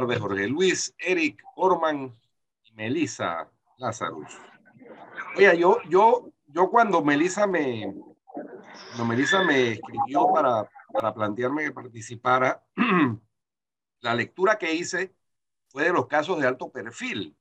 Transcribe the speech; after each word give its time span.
Jorge 0.00 0.48
Luis, 0.48 0.94
Eric, 0.98 1.42
Orman 1.56 2.14
y 2.64 2.72
Melissa 2.72 3.50
Lázaro. 3.78 4.20
Oye, 5.36 5.58
yo, 5.58 5.78
yo, 5.88 6.30
yo 6.46 6.70
cuando 6.70 7.02
Melissa 7.02 7.46
me, 7.46 7.94
Melissa 9.06 9.42
me 9.42 9.72
escribió 9.72 10.28
para, 10.32 10.68
para 10.92 11.14
plantearme 11.14 11.64
que 11.64 11.72
participara, 11.72 12.64
la 14.00 14.14
lectura 14.14 14.58
que 14.58 14.74
hice 14.74 15.14
fue 15.68 15.84
de 15.84 15.92
los 15.92 16.06
casos 16.06 16.40
de 16.40 16.46
alto 16.46 16.70
perfil 16.70 17.36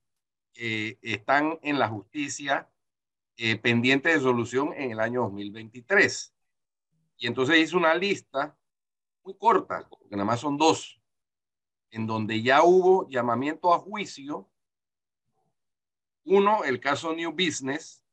que 0.53 0.97
están 1.01 1.59
en 1.61 1.79
la 1.79 1.87
justicia 1.87 2.69
eh, 3.37 3.57
pendiente 3.57 4.09
de 4.09 4.19
solución 4.19 4.73
en 4.73 4.91
el 4.91 4.99
año 4.99 5.21
2023. 5.21 6.33
Y 7.17 7.27
entonces 7.27 7.57
hice 7.57 7.75
una 7.75 7.95
lista 7.95 8.55
muy 9.23 9.35
corta, 9.37 9.87
porque 9.89 10.15
nada 10.15 10.25
más 10.25 10.39
son 10.39 10.57
dos, 10.57 11.01
en 11.93 12.07
donde 12.07 12.41
ya 12.41 12.63
hubo 12.63 13.07
llamamiento 13.07 13.71
a 13.71 13.79
juicio. 13.79 14.49
Uno, 16.25 16.63
el 16.63 16.79
caso 16.79 17.13
New 17.13 17.31
Business, 17.31 18.03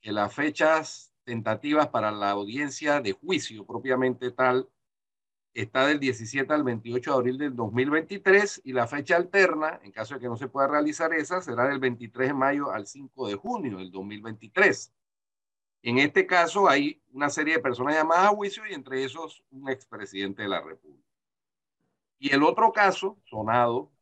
que 0.00 0.12
las 0.12 0.32
fechas 0.32 1.12
tentativas 1.24 1.88
para 1.88 2.12
la 2.12 2.30
audiencia 2.30 3.00
de 3.00 3.12
juicio 3.12 3.66
propiamente 3.66 4.30
tal 4.30 4.68
está 5.54 5.86
del 5.88 5.98
17 5.98 6.52
al 6.52 6.62
28 6.62 7.10
de 7.10 7.16
abril 7.16 7.38
del 7.38 7.56
2023 7.56 8.60
y 8.62 8.72
la 8.72 8.86
fecha 8.86 9.16
alterna, 9.16 9.80
en 9.82 9.90
caso 9.90 10.14
de 10.14 10.20
que 10.20 10.28
no 10.28 10.36
se 10.36 10.46
pueda 10.46 10.68
realizar 10.68 11.12
esa, 11.12 11.40
será 11.40 11.66
del 11.66 11.80
23 11.80 12.28
de 12.28 12.34
mayo 12.34 12.70
al 12.70 12.86
5 12.86 13.26
de 13.26 13.34
junio 13.34 13.78
del 13.78 13.90
2023. 13.90 14.92
En 15.82 15.98
este 15.98 16.26
caso 16.26 16.68
hay 16.68 17.02
una 17.10 17.28
serie 17.28 17.54
de 17.54 17.60
personas 17.60 17.96
llamadas 17.96 18.26
a 18.26 18.36
juicio 18.36 18.62
y 18.70 18.74
entre 18.74 19.02
esos 19.02 19.42
un 19.50 19.68
expresidente 19.68 20.42
de 20.42 20.48
la 20.48 20.60
República. 20.60 21.05
Y 22.18 22.32
el 22.32 22.42
otro 22.42 22.72
caso 22.72 23.18
sonado, 23.24 23.92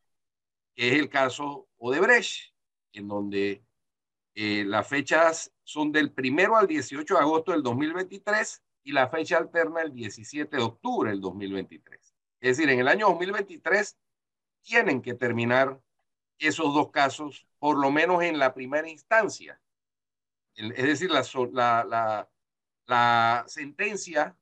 es 0.77 0.93
el 0.95 1.09
caso 1.09 1.69
Odebrecht, 1.79 2.53
en 2.93 3.09
donde 3.09 3.65
eh, 4.35 4.65
las 4.65 4.89
fechas 4.89 5.53
son 5.63 5.93
del 5.93 6.13
primero 6.13 6.57
al 6.57 6.67
18 6.67 7.15
de 7.15 7.21
agosto 7.21 7.53
del 7.53 7.63
2023 7.63 8.63
y 8.85 8.93
la 8.93 9.09
fecha 9.09 9.39
alterna 9.39 9.83
el 9.83 9.95
17 9.95 10.57
de 10.57 10.63
octubre 10.63 11.11
del 11.11 11.21
2023. 11.21 12.15
Es 12.41 12.57
decir, 12.57 12.71
en 12.71 12.81
el 12.81 12.89
año 12.89 13.09
2023 13.09 13.97
tienen 14.63 15.01
que 15.01 15.15
terminar 15.15 15.81
esos 16.39 16.75
dos 16.75 16.91
casos, 16.91 17.47
por 17.59 17.79
lo 17.79 17.91
menos 17.91 18.23
en 18.23 18.39
la 18.39 18.53
primera 18.53 18.89
instancia. 18.89 19.61
Es 20.55 20.85
decir, 20.85 21.11
la, 21.11 21.85
la, 21.85 22.29
la, 22.87 23.45
sentencia 23.47 24.37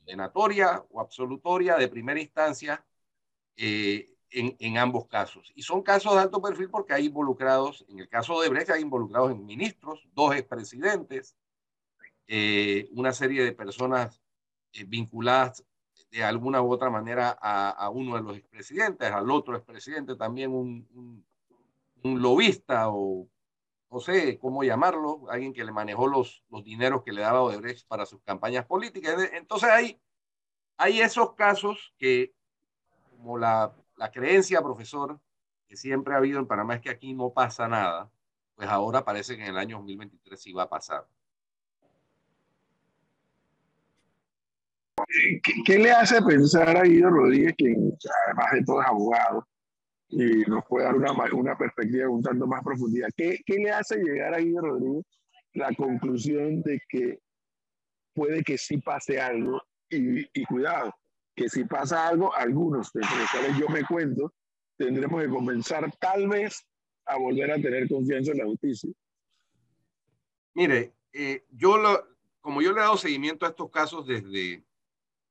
denatoria 0.00 0.84
o 0.90 1.00
absolutoria 1.00 1.76
de 1.76 1.88
primera 1.88 2.20
instancia 2.20 2.84
eh, 3.58 4.14
en, 4.30 4.56
en, 4.60 4.78
ambos 4.78 5.08
casos. 5.08 5.52
Y 5.56 5.62
son 5.62 5.82
casos 5.82 6.14
de 6.14 6.20
alto 6.20 6.40
perfil 6.40 6.70
porque 6.70 6.92
hay 6.92 7.06
involucrados, 7.06 7.84
en 7.88 7.98
el 7.98 8.08
caso 8.08 8.40
de 8.40 8.48
Brecht, 8.48 8.70
hay 8.70 8.82
involucrados 8.82 9.32
en 9.32 9.44
ministros, 9.44 10.06
dos 10.14 10.34
expresidentes, 10.36 11.36
eh, 12.28 12.88
una 12.92 13.12
serie 13.12 13.42
de 13.42 13.52
personas 13.52 14.22
eh, 14.74 14.84
vinculadas 14.84 15.64
de 16.12 16.22
alguna 16.22 16.62
u 16.62 16.72
otra 16.72 16.88
manera 16.88 17.36
a, 17.40 17.70
a, 17.70 17.90
uno 17.90 18.16
de 18.16 18.22
los 18.22 18.36
expresidentes, 18.36 19.10
al 19.10 19.28
otro 19.30 19.56
expresidente 19.56 20.14
también 20.14 20.52
un, 20.52 20.86
un, 20.94 21.26
un 22.04 22.22
lobista 22.22 22.90
o 22.90 23.28
no 23.90 24.00
sé 24.00 24.38
cómo 24.38 24.62
llamarlo, 24.62 25.26
alguien 25.30 25.52
que 25.52 25.64
le 25.64 25.72
manejó 25.72 26.06
los, 26.06 26.44
los 26.48 26.62
dineros 26.62 27.02
que 27.02 27.12
le 27.12 27.22
daba 27.22 27.42
Odebrecht 27.42 27.88
para 27.88 28.06
sus 28.06 28.20
campañas 28.22 28.66
políticas. 28.66 29.30
Entonces 29.32 29.68
hay, 29.68 30.00
hay 30.76 31.00
esos 31.00 31.34
casos 31.34 31.92
que, 31.98 32.34
como 33.18 33.36
la, 33.36 33.74
la 33.96 34.10
creencia, 34.10 34.62
profesor, 34.62 35.20
que 35.66 35.76
siempre 35.76 36.14
ha 36.14 36.18
habido 36.18 36.38
en 36.38 36.46
Panamá 36.46 36.76
es 36.76 36.80
que 36.80 36.90
aquí 36.90 37.12
no 37.12 37.30
pasa 37.30 37.68
nada, 37.68 38.10
pues 38.54 38.68
ahora 38.68 39.04
parece 39.04 39.36
que 39.36 39.42
en 39.42 39.50
el 39.50 39.58
año 39.58 39.76
2023 39.78 40.40
sí 40.40 40.52
va 40.52 40.62
a 40.62 40.68
pasar. 40.68 41.06
¿Qué, 45.42 45.52
¿Qué, 45.64 45.78
le 45.78 45.90
hace 45.90 46.20
pensar 46.22 46.76
a 46.76 46.82
Guido 46.82 47.10
Rodríguez, 47.10 47.54
que 47.56 47.74
además 48.26 48.52
de 48.52 48.64
todo 48.64 48.80
es 48.80 48.88
abogado, 48.88 49.46
y 50.08 50.42
nos 50.48 50.64
puede 50.66 50.86
dar 50.86 50.96
una, 50.96 51.12
una 51.32 51.56
perspectiva 51.56 52.08
un 52.08 52.22
tanto 52.22 52.46
más 52.46 52.62
profundidad? 52.62 53.08
¿Qué, 53.16 53.38
¿Qué 53.44 53.54
le 53.54 53.70
hace 53.70 53.96
llegar 53.98 54.34
a 54.34 54.38
Guido 54.38 54.62
Rodríguez 54.62 55.04
la 55.54 55.72
conclusión 55.74 56.62
de 56.62 56.80
que 56.88 57.18
puede 58.14 58.42
que 58.42 58.58
sí 58.58 58.78
pase 58.78 59.20
algo? 59.20 59.60
Y, 59.88 60.20
y 60.38 60.44
cuidado, 60.44 60.92
que 61.38 61.48
si 61.48 61.64
pasa 61.64 62.08
algo, 62.08 62.34
algunos 62.34 62.92
de 62.92 63.00
los 63.00 63.30
cuales 63.30 63.56
yo 63.56 63.68
me 63.68 63.84
cuento, 63.84 64.34
tendremos 64.76 65.22
que 65.22 65.28
comenzar 65.28 65.90
tal 65.98 66.28
vez 66.28 66.66
a 67.06 67.16
volver 67.16 67.52
a 67.52 67.62
tener 67.62 67.88
confianza 67.88 68.32
en 68.32 68.38
la 68.38 68.44
justicia. 68.44 68.90
Mire, 70.54 70.94
eh, 71.12 71.46
yo 71.50 71.78
lo, 71.78 72.08
como 72.40 72.60
yo 72.60 72.72
le 72.72 72.80
he 72.80 72.82
dado 72.82 72.96
seguimiento 72.96 73.46
a 73.46 73.50
estos 73.50 73.70
casos 73.70 74.06
desde, 74.06 74.64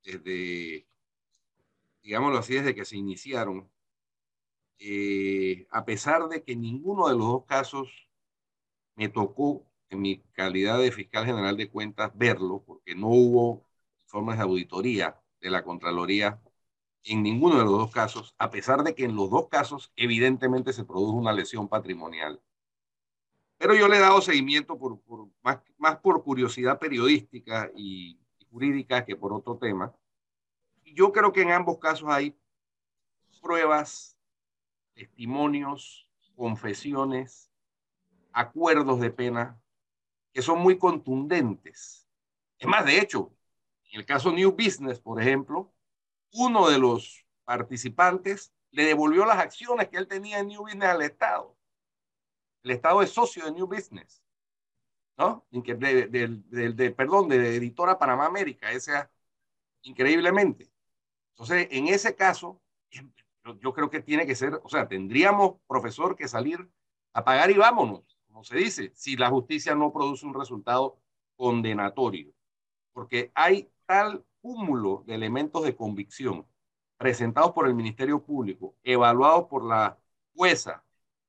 desde, 0.04 0.88
digámoslo 2.02 2.40
así, 2.40 2.56
desde 2.56 2.74
que 2.74 2.86
se 2.86 2.96
iniciaron, 2.96 3.70
eh, 4.80 5.68
a 5.72 5.84
pesar 5.84 6.30
de 6.30 6.42
que 6.42 6.56
ninguno 6.56 7.10
de 7.10 7.16
los 7.16 7.28
dos 7.28 7.46
casos 7.46 8.10
me 8.96 9.10
tocó 9.10 9.68
en 9.90 10.02
mi 10.02 10.20
calidad 10.32 10.80
de 10.80 10.92
fiscal 10.92 11.26
general 11.26 11.58
de 11.58 11.70
cuentas 11.70 12.12
verlo, 12.16 12.64
porque 12.66 12.96
no 12.96 13.10
hubo 13.10 13.68
formas 14.06 14.38
de 14.38 14.44
auditoría 14.44 15.22
de 15.40 15.50
la 15.50 15.64
Contraloría 15.64 16.42
en 17.04 17.24
ninguno 17.24 17.58
de 17.58 17.64
los 17.64 17.74
dos 17.74 17.92
casos, 17.92 18.36
a 18.38 18.50
pesar 18.50 18.84
de 18.84 18.94
que 18.94 19.06
en 19.06 19.16
los 19.16 19.30
dos 19.30 19.48
casos 19.48 19.92
evidentemente 19.96 20.74
se 20.74 20.84
produjo 20.84 21.14
una 21.14 21.32
lesión 21.32 21.68
patrimonial. 21.68 22.42
Pero 23.58 23.74
yo 23.76 23.88
le 23.88 23.98
he 23.98 24.00
dado 24.00 24.22
seguimiento 24.22 24.78
por, 24.78 25.02
por 25.02 25.30
más, 25.42 25.60
más 25.78 25.98
por 25.98 26.24
curiosidad 26.24 26.80
periodística 26.80 27.72
y, 27.76 28.20
jurídica 28.50 29.06
que 29.06 29.16
por 29.16 29.34
otro 29.34 29.58
tema. 29.58 29.94
Yo 30.84 31.12
creo 31.12 31.32
que 31.32 31.42
en 31.42 31.52
ambos 31.52 31.78
casos 31.80 32.10
hay 32.10 32.36
pruebas, 33.42 34.18
testimonios, 34.94 36.10
confesiones, 36.36 37.52
acuerdos 38.32 39.00
de 39.00 39.12
pena 39.12 39.62
que 40.34 40.42
son 40.42 40.60
muy 40.60 40.78
contundentes. 40.78 42.08
Es 42.58 42.68
más, 42.68 42.86
de 42.86 43.00
hecho, 43.00 43.32
en 43.92 44.00
el 44.00 44.06
caso 44.06 44.32
New 44.32 44.52
Business, 44.52 45.00
por 45.00 45.22
ejemplo, 45.22 45.74
uno 46.34 46.70
de 46.70 46.80
los 46.80 47.26
participantes 47.46 48.54
le 48.72 48.86
devolvió 48.86 49.26
las 49.26 49.40
acciones 49.40 49.88
que 49.90 49.98
él 49.98 50.08
tenía 50.08 50.40
en 50.40 50.48
New 50.48 50.62
Business 50.62 50.90
al 50.90 51.02
Estado. 51.02 51.58
El 52.64 52.72
Estado 52.72 53.02
es 53.02 53.12
socio 53.12 53.46
de 53.46 53.52
New 53.52 53.68
Business. 53.68 54.22
¿no? 55.18 55.46
De, 55.50 56.08
de, 56.08 56.72
de, 56.72 56.92
perdón, 56.92 57.28
de 57.28 57.56
Editora 57.56 57.98
Panamá 57.98 58.26
América, 58.26 58.72
esa, 58.72 59.10
increíblemente. 59.82 60.70
Entonces, 61.32 61.68
en 61.72 61.88
ese 61.88 62.16
caso, 62.16 62.62
yo, 63.60 63.74
creo 63.74 63.90
que 63.90 64.02
tiene 64.02 64.26
que 64.28 64.36
ser, 64.36 64.60
o 64.64 64.70
sea, 64.70 64.88
tendríamos, 64.88 65.56
profesor, 65.68 66.16
que 66.16 66.28
salir 66.28 66.70
a 67.14 67.24
pagar 67.24 67.50
y 67.50 67.56
vámonos, 67.56 68.18
como 68.28 68.44
se 68.44 68.58
dice, 68.58 68.92
si 68.94 69.16
la 69.16 69.30
justicia 69.30 69.74
no 69.74 69.92
produce 69.92 70.26
un 70.26 70.34
resultado 70.34 71.00
condenatorio, 71.36 72.34
porque 72.94 73.32
hay 73.34 73.72
tal 73.88 74.24
cúmulo 74.42 75.04
de 75.08 75.16
elementos 75.16 75.64
de 75.64 75.76
convicción 75.76 76.46
presentados 76.98 77.52
por 77.54 77.68
el 77.68 77.74
Ministerio 77.74 78.24
Público, 78.24 78.76
evaluados 78.84 79.46
por 79.48 79.64
la 79.66 79.98
jueza 80.36 80.84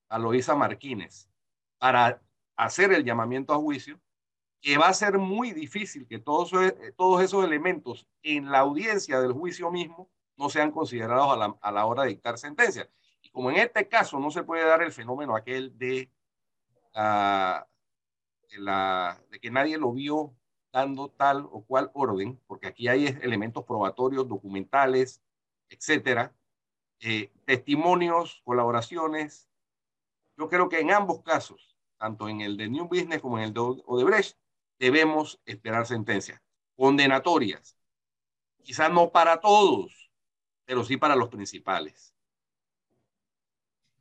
Aloisa 0.09 0.55
Martínez, 0.55 1.29
para 1.79 2.21
hacer 2.57 2.93
el 2.93 3.05
llamamiento 3.05 3.55
a 3.55 3.59
juicio, 3.59 4.01
que 4.61 4.77
va 4.77 4.89
a 4.89 4.95
ser 4.95 5.19
muy 5.19 5.53
difícil 5.53 6.07
que 6.07 6.19
todos, 6.19 6.51
todos 6.97 7.23
esos 7.23 7.45
elementos 7.45 8.07
en 8.23 8.51
la 8.51 8.61
audiencia 8.61 9.21
del 9.21 9.33
juicio 9.33 9.71
mismo 9.71 10.11
no 10.37 10.51
sean 10.51 10.73
considerados 10.73 11.33
a 11.33 11.37
la, 11.37 11.57
a 11.61 11.73
la 11.73 11.87
hora 11.87 12.03
de 12.03 12.11
dictar 12.11 12.39
sentencia. 12.39 12.91
Y 13.23 13.31
como 13.31 13.51
en 13.51 13.59
este 13.59 13.89
caso 13.89 14.19
no 14.19 14.31
se 14.31 14.43
puede 14.43 14.67
dar 14.67 14.83
el 14.83 14.93
fenómeno 14.93 15.37
aquel 15.37 15.77
de, 15.79 16.11
de, 18.51 18.59
la, 18.59 19.21
de 19.31 19.41
que 19.41 19.51
nadie 19.51 19.79
lo 19.79 19.93
vio 19.93 20.35
dando 20.81 21.11
tal 21.11 21.49
o 21.51 21.65
cual 21.65 21.91
orden, 21.95 22.41
porque 22.47 22.69
aquí 22.69 22.89
hay 22.89 23.07
elementos 23.23 23.65
probatorios, 23.65 24.29
documentales, 24.29 25.23
etcétera, 25.69 26.35
eh, 27.01 27.31
testimonios, 27.45 28.41
colaboraciones. 28.45 29.49
Yo 30.37 30.49
creo 30.49 30.69
que 30.69 30.81
en 30.81 30.93
ambos 30.93 31.23
casos 31.23 31.69
tanto 31.99 32.29
en 32.29 32.41
el 32.41 32.57
de 32.57 32.69
New 32.69 32.87
Business 32.87 33.21
como 33.21 33.39
en 33.39 33.45
el 33.45 33.53
de 33.53 33.61
Odebrecht, 33.61 34.39
debemos 34.79 35.41
esperar 35.45 35.87
sentencias 35.87 36.41
condenatorias. 36.77 37.77
Quizás 38.63 38.91
no 38.91 39.11
para 39.11 39.41
todos, 39.41 40.11
pero 40.65 40.85
sí 40.85 40.97
para 40.97 41.17
los 41.17 41.29
principales. 41.29 42.15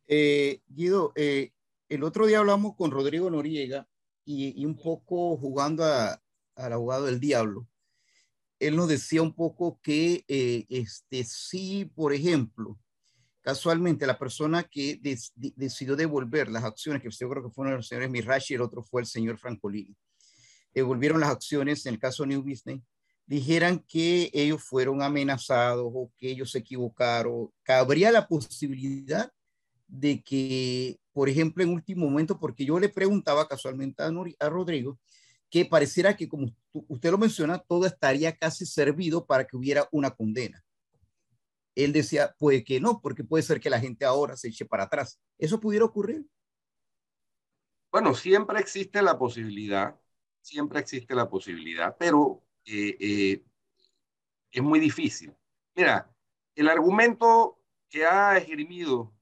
Eh, 0.07 0.61
Guido, 0.67 1.11
eh, 1.15 1.51
el 1.89 2.03
otro 2.03 2.27
día 2.27 2.39
hablamos 2.39 2.75
con 2.75 2.91
Rodrigo 2.91 3.29
Noriega 3.29 3.87
y, 4.23 4.61
y 4.61 4.65
un 4.65 4.77
poco 4.77 5.35
jugando 5.37 5.83
a, 5.83 6.21
al 6.57 6.73
abogado 6.73 7.05
del 7.05 7.19
diablo. 7.19 7.67
Él 8.59 8.75
nos 8.75 8.87
decía 8.87 9.21
un 9.21 9.33
poco 9.33 9.79
que 9.81 10.25
eh, 10.27 10.65
este, 10.69 11.23
sí, 11.23 11.85
por 11.95 12.13
ejemplo, 12.13 12.77
casualmente 13.41 14.07
la 14.07 14.17
persona 14.17 14.63
que 14.63 14.99
decidió 15.55 15.95
devolver 15.95 16.49
las 16.49 16.63
acciones, 16.63 17.01
que 17.01 17.09
yo 17.09 17.29
creo 17.29 17.43
que 17.43 17.51
fueron 17.53 17.75
los 17.75 17.87
señores 17.87 18.09
Mirashi 18.09 18.53
y 18.53 18.55
el 18.55 18.61
otro 18.61 18.83
fue 18.83 19.01
el 19.01 19.07
señor 19.07 19.37
Francolini, 19.37 19.95
devolvieron 20.73 21.21
las 21.21 21.29
acciones 21.29 21.85
en 21.85 21.93
el 21.93 21.99
caso 21.99 22.25
New 22.25 22.41
Business, 22.41 22.81
dijeran 23.25 23.79
que 23.79 24.29
ellos 24.33 24.63
fueron 24.63 25.01
amenazados 25.01 25.91
o 25.93 26.11
que 26.17 26.31
ellos 26.31 26.51
se 26.51 26.59
equivocaron, 26.59 27.49
cabría 27.63 28.11
la 28.11 28.27
posibilidad 28.27 29.31
de 29.87 30.21
que, 30.21 30.99
por 31.13 31.29
ejemplo, 31.29 31.63
en 31.63 31.69
último 31.69 32.09
momento, 32.09 32.39
porque 32.39 32.65
yo 32.65 32.79
le 32.79 32.89
preguntaba 32.89 33.47
casualmente 33.47 34.03
a, 34.03 34.11
a 34.39 34.49
Rodrigo, 34.49 34.99
que 35.49 35.65
pareciera 35.65 36.15
que, 36.15 36.27
como 36.27 36.47
usted 36.73 37.11
lo 37.11 37.17
menciona, 37.17 37.59
todo 37.59 37.85
estaría 37.85 38.35
casi 38.35 38.65
servido 38.65 39.25
para 39.25 39.45
que 39.45 39.55
hubiera 39.55 39.87
una 39.91 40.11
condena. 40.11 40.63
Él 41.75 41.93
decía, 41.93 42.35
puede 42.37 42.63
que 42.63 42.79
no, 42.79 43.01
porque 43.01 43.23
puede 43.23 43.43
ser 43.43 43.59
que 43.59 43.69
la 43.69 43.79
gente 43.79 44.03
ahora 44.03 44.35
se 44.35 44.49
eche 44.49 44.65
para 44.65 44.83
atrás. 44.83 45.19
¿Eso 45.37 45.59
pudiera 45.59 45.85
ocurrir? 45.85 46.25
Bueno, 47.91 48.13
siempre 48.13 48.59
existe 48.59 49.01
la 49.01 49.17
posibilidad, 49.17 49.95
siempre 50.41 50.79
existe 50.79 51.15
la 51.15 51.29
posibilidad, 51.29 51.95
pero 51.97 52.43
eh, 52.65 52.97
eh, 52.99 53.43
es 54.51 54.61
muy 54.61 54.79
difícil. 54.79 55.33
Mira, 55.75 56.11
el 56.55 56.67
argumento 56.67 57.61
que 57.89 58.05
ha 58.05 58.37
esgrimido 58.37 59.13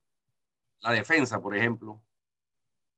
la 0.80 0.92
defensa, 0.92 1.42
por 1.42 1.56
ejemplo, 1.56 2.02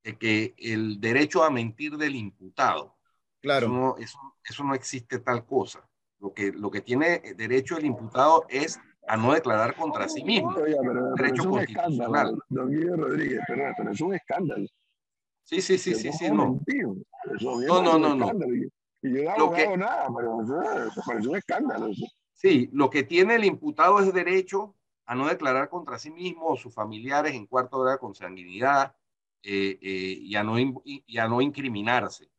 de 0.03 0.17
que 0.17 0.55
el 0.57 1.01
derecho 1.01 1.43
a 1.43 1.49
mentir 1.49 1.97
del 1.97 2.15
imputado, 2.15 2.96
claro. 3.41 3.95
eso, 3.99 4.19
eso, 4.43 4.63
no 4.63 4.73
existe 4.73 5.19
tal 5.19 5.45
cosa. 5.45 5.87
Lo 6.19 6.33
que, 6.33 6.51
lo 6.51 6.71
que 6.71 6.81
tiene 6.81 7.19
derecho 7.35 7.77
el 7.77 7.85
imputado 7.85 8.45
es 8.49 8.79
a 9.07 9.17
no 9.17 9.33
declarar 9.33 9.75
contra 9.75 10.09
sí 10.09 10.23
mismo. 10.23 10.53
derecho 10.53 11.43
es 11.43 11.47
constitucional. 11.47 12.37
don 12.49 12.69
Guido 12.69 12.97
Rodríguez, 12.97 13.39
pero, 13.47 13.91
es 13.91 14.01
un 14.01 14.15
escándalo. 14.15 14.67
Sí, 15.43 15.61
sí, 15.61 15.77
sí, 15.77 15.95
sí, 15.95 16.11
sí, 16.11 16.29
no. 16.29 16.59
no, 17.41 17.81
no, 17.81 17.97
no, 17.97 18.15
no. 18.15 18.31
Y 19.01 19.13
yo 19.13 19.23
no 19.23 19.37
lo 19.37 19.51
que, 19.53 19.77
nada, 19.77 20.09
pero 20.15 20.41
eso, 20.87 21.01
parece 21.05 21.27
un 21.29 21.37
escándalo. 21.37 21.89
Sí, 22.33 22.69
lo 22.73 22.89
que 22.89 23.03
tiene 23.03 23.35
el 23.35 23.45
imputado 23.45 23.99
es 23.99 24.13
derecho 24.13 24.75
a 25.05 25.15
no 25.15 25.27
declarar 25.27 25.69
contra 25.69 25.97
sí 25.97 26.11
mismo 26.11 26.47
o 26.47 26.57
sus 26.57 26.73
familiares 26.73 27.33
en 27.33 27.47
cuarto 27.47 27.79
grado 27.79 27.99
con 27.99 28.13
sanguinidad 28.13 28.93
eh, 29.41 29.79
eh, 29.81 30.17
y, 30.19 30.35
a 30.35 30.43
no, 30.43 30.57
y 30.59 31.17
a 31.17 31.27
no 31.27 31.39
incriminarse. 31.39 32.29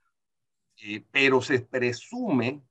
Eh, 0.80 1.04
pero 1.10 1.40
se 1.42 1.60
presume 1.60 2.62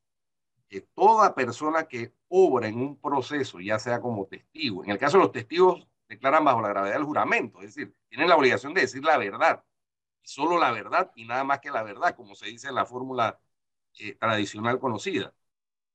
que 0.70 0.82
toda 0.82 1.36
persona 1.36 1.88
que 1.88 2.14
obra 2.30 2.68
en 2.68 2.80
un 2.82 3.00
proceso, 3.00 3.60
ya 3.60 3.80
sea 3.80 4.02
como 4.02 4.28
testigo, 4.28 4.84
en 4.84 4.92
el 4.92 4.98
caso 5.00 5.18
de 5.18 5.24
los 5.24 5.32
testigos 5.34 5.88
declaran 6.10 6.46
bajo 6.46 6.62
la 6.62 6.70
gravedad 6.70 6.96
del 6.96 7.04
juramento, 7.06 7.60
es 7.62 7.76
decir, 7.76 7.96
tienen 8.10 8.30
la 8.30 8.38
obligación 8.38 8.74
de 8.74 8.82
decir 8.82 9.04
la 9.04 9.18
verdad, 9.18 9.64
solo 10.22 10.60
la 10.60 10.72
verdad 10.72 11.12
y 11.16 11.26
nada 11.26 11.44
más 11.44 11.60
que 11.60 11.72
la 11.72 11.84
verdad, 11.84 12.16
como 12.16 12.36
se 12.36 12.48
dice 12.48 12.70
en 12.70 12.76
la 12.76 12.86
fórmula 12.86 13.40
eh, 14.00 14.16
tradicional 14.16 14.80
conocida. 14.80 15.34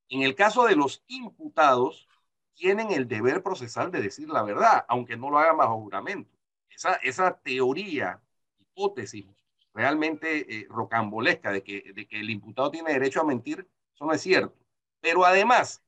En 0.09 0.23
el 0.23 0.35
caso 0.35 0.65
de 0.65 0.75
los 0.75 1.03
imputados, 1.07 2.07
tienen 2.55 2.91
el 2.91 3.07
deber 3.07 3.43
procesal 3.43 3.91
de 3.91 4.01
decir 4.01 4.29
la 4.29 4.43
verdad, 4.43 4.85
aunque 4.87 5.17
no 5.17 5.29
lo 5.31 5.39
hagan 5.39 5.57
bajo 5.57 5.79
juramento. 5.81 6.37
Esa, 6.69 6.95
esa 6.95 7.39
teoría, 7.39 8.21
hipótesis 8.59 9.27
realmente 9.73 10.59
eh, 10.61 10.67
rocambolesca 10.69 11.51
de 11.51 11.63
que, 11.63 12.07
el 12.11 12.29
imputado 12.29 12.71
tiene 12.71 12.93
derecho 12.93 13.21
a 13.21 13.25
mentir, 13.25 13.67
eso 13.95 14.05
no 14.05 14.13
es 14.13 14.21
cierto. 14.21 14.55
Pero 15.01 15.25
además, 15.25 15.83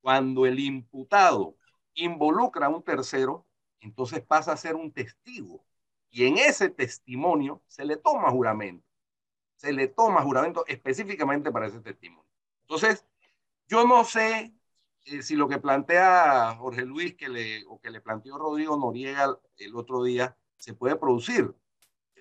cuando 0.00 0.46
el 0.46 0.58
imputado 0.60 1.56
involucra 1.94 2.66
a 2.66 2.70
un 2.70 2.82
tercero, 2.82 3.46
entonces 3.80 4.22
pasa 4.22 4.52
a 4.52 4.56
ser 4.56 4.76
un 4.76 4.92
testigo. 4.92 5.64
Y 6.10 6.26
en 6.26 6.38
ese 6.38 6.68
testimonio 6.70 7.62
se 7.66 7.84
le 7.84 7.96
toma 7.96 8.30
juramento 8.30 8.86
se 9.62 9.72
le 9.72 9.86
toma 9.88 10.22
juramento 10.22 10.64
específicamente 10.66 11.52
para 11.52 11.68
ese 11.68 11.80
testimonio. 11.80 12.26
Entonces, 12.62 13.04
yo 13.68 13.86
no 13.86 14.04
sé 14.04 14.52
eh, 15.04 15.22
si 15.22 15.36
lo 15.36 15.48
que 15.48 15.58
plantea 15.58 16.56
Jorge 16.58 16.84
Luis 16.84 17.14
que 17.14 17.28
le, 17.28 17.64
o 17.66 17.80
que 17.80 17.90
le 17.90 18.00
planteó 18.00 18.38
Rodrigo 18.38 18.76
Noriega 18.76 19.38
el 19.58 19.76
otro 19.76 20.02
día 20.02 20.36
se 20.56 20.74
puede 20.74 20.96
producir. 20.96 21.54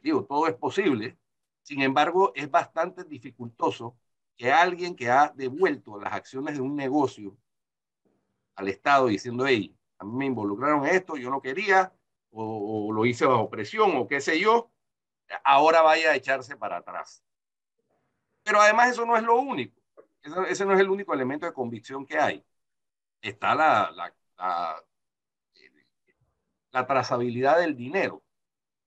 Digo, 0.02 0.26
todo 0.26 0.48
es 0.48 0.56
posible. 0.56 1.18
Sin 1.62 1.82
embargo, 1.82 2.32
es 2.36 2.50
bastante 2.50 3.04
dificultoso 3.04 3.98
que 4.36 4.52
alguien 4.52 4.96
que 4.96 5.10
ha 5.10 5.32
devuelto 5.36 6.00
las 6.00 6.14
acciones 6.14 6.56
de 6.56 6.62
un 6.62 6.76
negocio 6.76 7.38
al 8.56 8.68
Estado 8.68 9.08
diciendo, 9.08 9.46
hey, 9.48 9.76
a 10.00 10.06
mí 10.06 10.14
me 10.14 10.26
involucraron 10.26 10.86
en 10.86 10.96
esto, 10.96 11.16
yo 11.16 11.30
no 11.30 11.42
quería, 11.42 11.94
o, 12.32 12.92
lo 12.92 13.06
hice 13.06 13.26
bajo 13.26 13.50
presión, 13.50 13.96
o 13.96 14.08
qué 14.08 14.22
sé 14.22 14.40
yo, 14.40 14.72
ahora 15.44 15.82
vaya 15.82 16.12
a 16.12 16.16
echarse 16.16 16.58
para 16.58 16.78
atrás. 16.78 17.24
Pero 18.44 18.60
además 18.60 18.92
eso 18.92 19.06
no 19.06 19.16
es 19.16 19.24
lo 19.24 19.36
único. 19.40 19.80
ese 20.50 20.66
no 20.66 20.74
es 20.74 20.80
el 20.80 20.90
único 20.90 21.14
elemento 21.14 21.46
de 21.46 21.54
convicción 21.54 22.06
que 22.06 22.18
hay. 22.18 22.44
Está 23.22 23.54
la, 23.54 23.92
la, 23.92 24.14
la, 26.72 26.88
trazabilidad 26.88 27.60
del 27.60 27.76
dinero, 27.76 28.24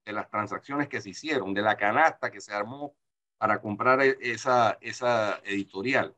de 0.04 0.12
las 0.12 0.30
transacciones 0.30 0.88
que 0.88 1.00
se 1.00 1.10
hicieron, 1.10 1.54
de 1.54 1.62
la 1.62 1.76
canasta 1.76 2.30
que 2.30 2.40
se 2.40 2.52
armó 2.52 2.94
para 3.38 3.60
comprar 3.60 4.00
e, 4.02 4.16
esa, 4.20 4.78
editorial. 5.44 6.14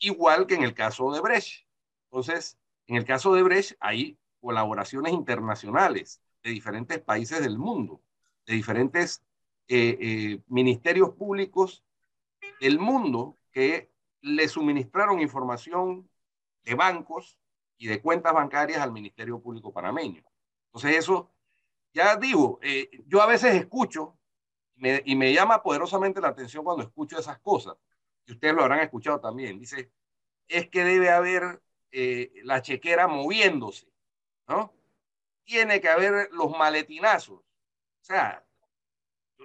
Igual 0.00 0.46
que 0.46 0.54
en 0.54 0.62
el 0.62 0.74
caso 0.74 1.12
de 1.12 1.20
Brecht. 1.20 1.66
Entonces, 2.10 2.58
en 2.86 2.96
el 2.96 3.04
caso 3.04 3.34
de 3.34 3.42
Brecht 3.42 3.76
hay 3.80 4.18
colaboraciones 4.40 5.12
internacionales 5.12 6.22
de 6.42 6.50
diferentes 6.50 7.00
países 7.00 7.40
del 7.42 7.58
mundo, 7.58 8.00
de 8.46 8.54
diferentes 8.54 9.22
eh, 9.66 9.98
eh, 10.00 10.42
ministerios 10.46 11.10
públicos 11.10 11.84
del 12.60 12.78
mundo 12.78 13.36
que 13.52 13.90
le 14.20 14.48
suministraron 14.48 15.20
información 15.20 16.08
de 16.64 16.74
bancos 16.74 17.38
y 17.76 17.86
de 17.86 18.00
cuentas 18.00 18.32
bancarias 18.32 18.80
al 18.80 18.92
Ministerio 18.92 19.40
Público 19.40 19.72
panameño. 19.72 20.22
Entonces 20.66 20.96
eso, 20.96 21.30
ya 21.92 22.16
digo, 22.16 22.58
eh, 22.62 22.90
yo 23.06 23.22
a 23.22 23.26
veces 23.26 23.54
escucho 23.54 24.16
y 25.04 25.16
me 25.16 25.32
llama 25.32 25.62
poderosamente 25.62 26.20
la 26.20 26.28
atención 26.28 26.64
cuando 26.64 26.84
escucho 26.84 27.18
esas 27.18 27.40
cosas, 27.40 27.76
y 28.26 28.32
ustedes 28.32 28.54
lo 28.54 28.62
habrán 28.62 28.80
escuchado 28.80 29.20
también, 29.20 29.58
dice, 29.58 29.90
es 30.46 30.68
que 30.68 30.84
debe 30.84 31.10
haber 31.10 31.60
eh, 31.90 32.32
la 32.44 32.62
chequera 32.62 33.08
moviéndose, 33.08 33.88
¿no? 34.46 34.74
Tiene 35.44 35.80
que 35.80 35.88
haber 35.88 36.30
los 36.32 36.50
maletinazos. 36.50 37.40
O 37.40 37.44
sea, 38.02 38.46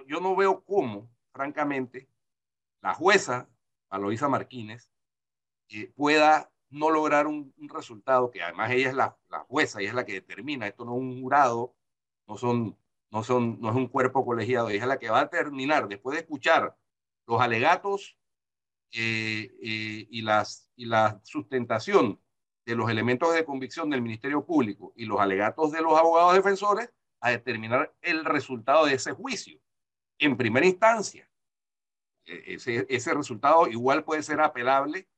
yo 0.06 0.20
no 0.20 0.36
veo 0.36 0.62
cómo, 0.64 1.10
francamente, 1.32 2.08
la 2.80 2.94
jueza, 2.94 3.48
Aloisa 3.88 4.28
Martínez, 4.28 4.90
eh, 5.70 5.90
pueda 5.96 6.50
no 6.70 6.90
lograr 6.90 7.26
un, 7.26 7.54
resultado, 7.72 8.30
que 8.30 8.42
además 8.42 8.70
ella 8.72 8.88
es 8.88 8.94
la, 8.94 9.16
jueza, 9.48 9.80
ella 9.80 9.90
es 9.90 9.94
la 9.94 10.04
que 10.04 10.14
determina, 10.14 10.66
esto 10.66 10.84
no 10.84 10.92
es 10.92 11.00
un 11.00 11.22
jurado, 11.22 11.74
no, 12.26 12.36
son, 12.36 12.76
no, 13.10 13.22
son, 13.22 13.60
no 13.60 13.70
es 13.70 13.76
un 13.76 13.88
cuerpo 13.88 14.24
colegiado, 14.24 14.70
es 14.70 14.86
la 14.86 14.98
que 14.98 15.10
va 15.10 15.20
a 15.20 15.30
terminar, 15.30 15.88
después 15.88 16.14
de 16.14 16.22
escuchar 16.22 16.76
los 17.26 17.40
alegatos 17.40 18.18
eh, 18.92 19.52
eh, 19.62 20.06
y, 20.10 20.22
las, 20.22 20.70
y 20.76 20.86
la 20.86 21.20
sustentación 21.24 22.20
de 22.64 22.74
los 22.76 22.90
elementos 22.90 23.34
de 23.34 23.44
convicción 23.44 23.90
del 23.90 24.02
Ministerio 24.02 24.44
Público 24.44 24.92
y 24.96 25.04
los 25.04 25.20
alegatos 25.20 25.72
de 25.72 25.82
los 25.82 25.98
abogados 25.98 26.34
defensores, 26.34 26.90
a 27.20 27.30
determinar 27.30 27.94
el 28.02 28.22
resultado 28.24 28.84
de 28.84 28.94
ese 28.94 29.12
juicio 29.12 29.58
en 30.18 30.36
primera 30.36 30.66
instancia. 30.66 31.26
E-, 32.26 32.54
ese, 32.54 32.86
ese 32.88 33.14
resultado 33.14 33.66
igual 33.66 34.04
puede 34.04 34.22
ser 34.22 34.40
apelable 34.40 35.08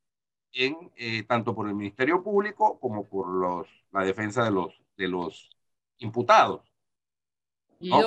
en, 0.52 0.92
eh, 0.96 1.24
tanto 1.24 1.54
por 1.54 1.68
el 1.68 1.74
Ministerio 1.74 2.22
Público 2.22 2.78
como 2.78 3.08
por 3.08 3.28
los, 3.28 3.68
la 3.90 4.04
defensa 4.04 4.44
de 4.44 4.52
los, 4.52 4.80
de 4.96 5.08
los 5.08 5.50
imputados. 5.98 6.62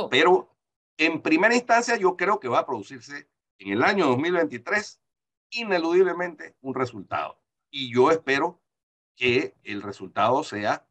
Pero 0.09 0.49
en 0.97 1.21
primera 1.21 1.55
instancia 1.55 1.95
yo 1.97 2.15
creo 2.17 2.39
que 2.39 2.47
va 2.47 2.59
a 2.59 2.65
producirse 2.65 3.27
en 3.59 3.73
el 3.73 3.83
año 3.83 4.07
2023 4.07 5.01
ineludiblemente 5.51 6.55
un 6.61 6.75
resultado. 6.75 7.39
Y 7.71 7.93
yo 7.93 8.11
espero 8.11 8.61
que 9.15 9.55
el 9.63 9.81
resultado 9.81 10.43
sea 10.43 10.85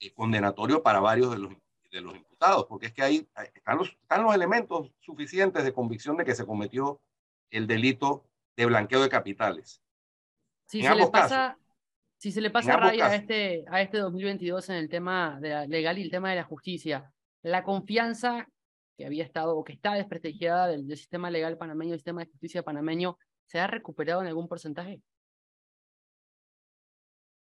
eh, 0.00 0.12
condenatorio 0.12 0.82
para 0.82 1.00
varios 1.00 1.30
de 1.30 1.38
los, 1.38 1.52
de 1.90 2.00
los 2.00 2.16
imputados, 2.16 2.66
porque 2.66 2.86
es 2.86 2.92
que 2.92 3.02
ahí 3.02 3.28
están 3.54 3.78
los, 3.78 3.88
están 3.88 4.22
los 4.22 4.34
elementos 4.34 4.92
suficientes 5.00 5.64
de 5.64 5.72
convicción 5.72 6.16
de 6.16 6.24
que 6.24 6.34
se 6.34 6.46
cometió 6.46 7.00
el 7.50 7.66
delito 7.66 8.24
de 8.56 8.66
blanqueo 8.66 9.02
de 9.02 9.08
capitales. 9.08 9.82
Si 10.66 10.82
se, 10.82 10.94
le 10.94 11.06
pasa, 11.06 11.58
si 12.16 12.30
se 12.30 12.40
le 12.40 12.50
pasa 12.50 12.76
raya 12.76 13.06
a 13.06 13.14
este, 13.14 13.64
a 13.68 13.80
este 13.80 13.98
2022 13.98 14.68
en 14.68 14.76
el 14.76 14.88
tema 14.88 15.38
de 15.40 15.48
la 15.48 15.66
legal 15.66 15.98
y 15.98 16.02
el 16.02 16.10
tema 16.10 16.30
de 16.30 16.36
la 16.36 16.44
justicia, 16.44 17.12
la 17.42 17.62
confianza 17.62 18.48
que 18.96 19.06
había 19.06 19.24
estado 19.24 19.56
o 19.56 19.64
que 19.64 19.72
está 19.72 19.94
desprestigiada 19.94 20.66
del, 20.66 20.86
sistema 20.96 21.30
legal 21.30 21.56
panameño, 21.56 21.92
el 21.92 22.00
sistema 22.00 22.22
de 22.22 22.30
justicia 22.30 22.62
panameño, 22.62 23.16
¿se 23.46 23.60
ha 23.60 23.66
recuperado 23.66 24.22
en 24.22 24.26
algún 24.26 24.48
porcentaje? 24.48 25.00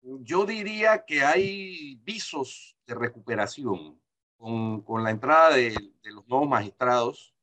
Yo 0.03 0.47
diría 0.47 1.05
que 1.05 1.23
hay 1.23 1.97
visos 2.03 2.77
de 2.87 2.95
recuperación, 2.95 4.01
con, 4.37 4.83
con 4.83 5.05
la 5.05 5.11
entrada 5.11 5.55
de, 5.55 5.71
de, 6.03 6.11
los 6.11 6.27
nuevos 6.27 6.49
magistrados, 6.49 7.35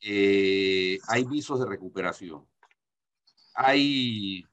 eh, 0.00 0.98
hay 1.08 1.24
visos 1.24 1.58
de 1.60 1.66
recuperación. 1.66 2.46
Hay, 3.54 4.44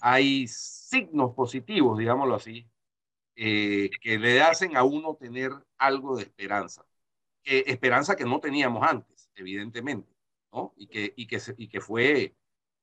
hay 0.00 0.46
signos 0.46 1.34
positivos, 1.34 1.98
digámoslo 1.98 2.34
así, 2.34 2.66
eh, 3.36 3.90
que 4.00 4.18
le 4.18 4.40
hacen 4.42 4.76
a 4.76 4.84
uno 4.84 5.16
tener 5.16 5.50
algo 5.86 6.16
de 6.16 6.24
esperanza. 6.24 6.84
esperanza 7.44 8.16
que 8.16 8.24
no 8.24 8.40
teníamos 8.40 8.82
antes, 8.82 9.30
evidentemente, 9.34 10.10
¿no? 10.52 10.72
Y 10.76 10.86
que, 10.86 11.12
y 11.16 11.26
que, 11.26 11.38
y 11.58 11.68
que 11.68 11.80
fue 11.80 12.34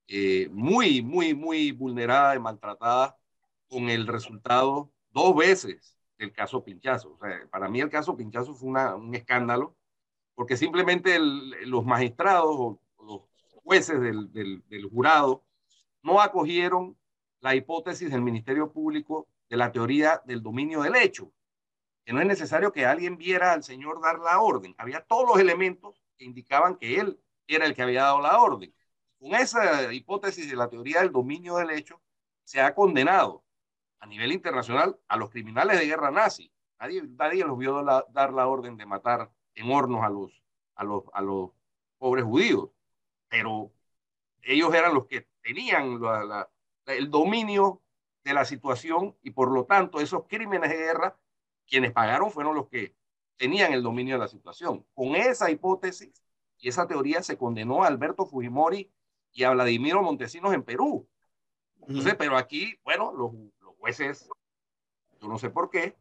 eh, 0.07 0.49
muy, 0.51 1.01
muy, 1.01 1.33
muy 1.33 1.71
vulnerada 1.71 2.35
y 2.35 2.39
maltratada 2.39 3.17
con 3.69 3.89
el 3.89 4.07
resultado 4.07 4.91
dos 5.11 5.35
veces 5.35 5.97
del 6.17 6.31
caso 6.33 6.63
Pinchazo. 6.63 7.13
O 7.13 7.17
sea, 7.17 7.47
para 7.49 7.69
mí 7.69 7.81
el 7.81 7.89
caso 7.89 8.15
Pinchazo 8.17 8.53
fue 8.53 8.69
un 8.69 9.15
escándalo 9.15 9.75
porque 10.35 10.57
simplemente 10.57 11.17
los 11.19 11.85
magistrados 11.85 12.55
o 12.57 12.81
los 13.05 13.21
jueces 13.63 13.99
del 14.01 14.89
jurado 14.91 15.43
no 16.03 16.19
acogieron 16.21 16.97
la 17.41 17.55
hipótesis 17.55 18.11
del 18.11 18.21
Ministerio 18.21 18.71
Público 18.71 19.27
de 19.49 19.57
la 19.57 19.71
teoría 19.71 20.21
del 20.25 20.41
dominio 20.41 20.81
del 20.81 20.95
hecho, 20.95 21.31
que 22.05 22.13
no 22.13 22.21
es 22.21 22.27
necesario 22.27 22.71
que 22.71 22.85
alguien 22.85 23.17
viera 23.17 23.53
al 23.53 23.63
señor 23.63 24.01
dar 24.01 24.19
la 24.19 24.39
orden. 24.41 24.75
Había 24.77 25.01
todos 25.01 25.27
los 25.27 25.39
elementos 25.39 26.01
que 26.17 26.25
indicaban 26.25 26.75
que 26.75 26.99
él 26.99 27.19
era 27.47 27.65
el 27.65 27.75
que 27.75 27.83
había 27.83 28.03
dado 28.03 28.21
la 28.21 28.41
orden. 28.41 28.73
Con 29.19 29.35
esa 29.35 29.93
hipótesis 29.93 30.49
de 30.49 30.55
la 30.55 30.69
teoría 30.69 31.01
del 31.01 31.11
dominio 31.11 31.57
del 31.57 31.71
hecho, 31.71 32.01
se 32.43 32.61
ha 32.61 32.73
condenado 32.73 33.43
a 33.99 34.07
nivel 34.07 34.31
internacional 34.31 34.99
a 35.07 35.15
los 35.15 35.29
criminales 35.29 35.79
de 35.79 35.85
guerra 35.85 36.11
nazi. 36.11 36.51
Nadie, 36.79 37.03
nadie 37.03 37.45
los 37.45 37.57
vio 37.57 37.83
dar 37.83 38.33
la 38.33 38.47
orden 38.47 38.77
de 38.77 38.85
matar 38.85 39.31
en 39.53 39.71
hornos 39.71 40.03
a 40.03 40.09
los, 40.09 40.41
a 40.75 40.83
los, 40.83 41.03
a 41.13 41.21
los 41.21 41.51
pobres 41.99 42.25
judíos, 42.25 42.69
pero 43.29 43.71
ellos 44.41 44.73
eran 44.73 44.93
los 44.95 45.05
que 45.05 45.27
tenían 45.43 46.01
la, 46.01 46.23
la, 46.23 46.49
el 46.87 47.11
dominio 47.11 47.81
de 48.23 48.33
la 48.33 48.45
situación 48.45 49.15
y 49.21 49.31
por 49.31 49.51
lo 49.51 49.65
tanto 49.65 49.99
esos 49.99 50.25
crímenes 50.27 50.69
de 50.71 50.77
guerra, 50.77 51.17
quienes 51.67 51.91
pagaron 51.91 52.31
fueron 52.31 52.55
los 52.55 52.67
que 52.67 52.95
tenían 53.37 53.73
el 53.73 53.83
dominio 53.83 54.15
de 54.15 54.19
la 54.19 54.27
situación. 54.27 54.85
Con 54.93 55.15
esa 55.15 55.49
hipótesis 55.49 56.23
y 56.57 56.69
esa 56.69 56.87
teoría 56.87 57.23
se 57.23 57.37
condenó 57.37 57.83
a 57.83 57.87
Alberto 57.87 58.25
Fujimori 58.25 58.91
y 59.31 59.43
a 59.43 59.51
Vladimiro 59.51 60.03
Montesinos 60.03 60.53
en 60.53 60.63
Perú. 60.63 61.07
Entonces, 61.87 62.15
pero 62.15 62.37
aquí, 62.37 62.77
bueno, 62.83 63.11
los, 63.13 63.33
los, 63.59 63.75
jueces, 63.77 64.29
yo 65.19 65.27
no 65.27 65.39
sé 65.39 65.49
por 65.49 65.71
qué, 65.71 65.97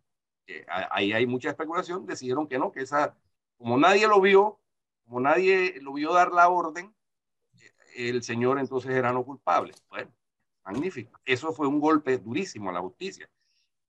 ahí 0.69 1.13
hay 1.13 1.27
mucha 1.27 1.49
especulación, 1.49 2.05
decidieron 2.05 2.47
que 2.47 2.59
no, 2.59 2.71
que 2.73 2.83
esa, 2.83 3.17
como 3.57 3.79
nadie 3.79 4.07
lo 4.07 4.21
vio, 4.21 4.61
como 5.05 5.21
nadie 5.21 5.81
lo 5.81 5.95
vio 5.95 6.13
dar 6.13 6.33
la 6.33 6.51
orden, 6.51 6.95
el 7.97 8.23
señor 8.23 8.59
entonces 8.59 8.91
era 8.93 9.13
no 9.13 9.25
culpable. 9.25 9.73
Bueno, 9.89 10.13
magnífico. 10.65 11.19
Eso 11.25 11.53
fue 11.53 11.67
un 11.67 11.81
golpe 11.81 12.19
durísimo 12.19 12.71
a 12.71 12.73
la 12.73 12.81
justicia. 12.81 13.29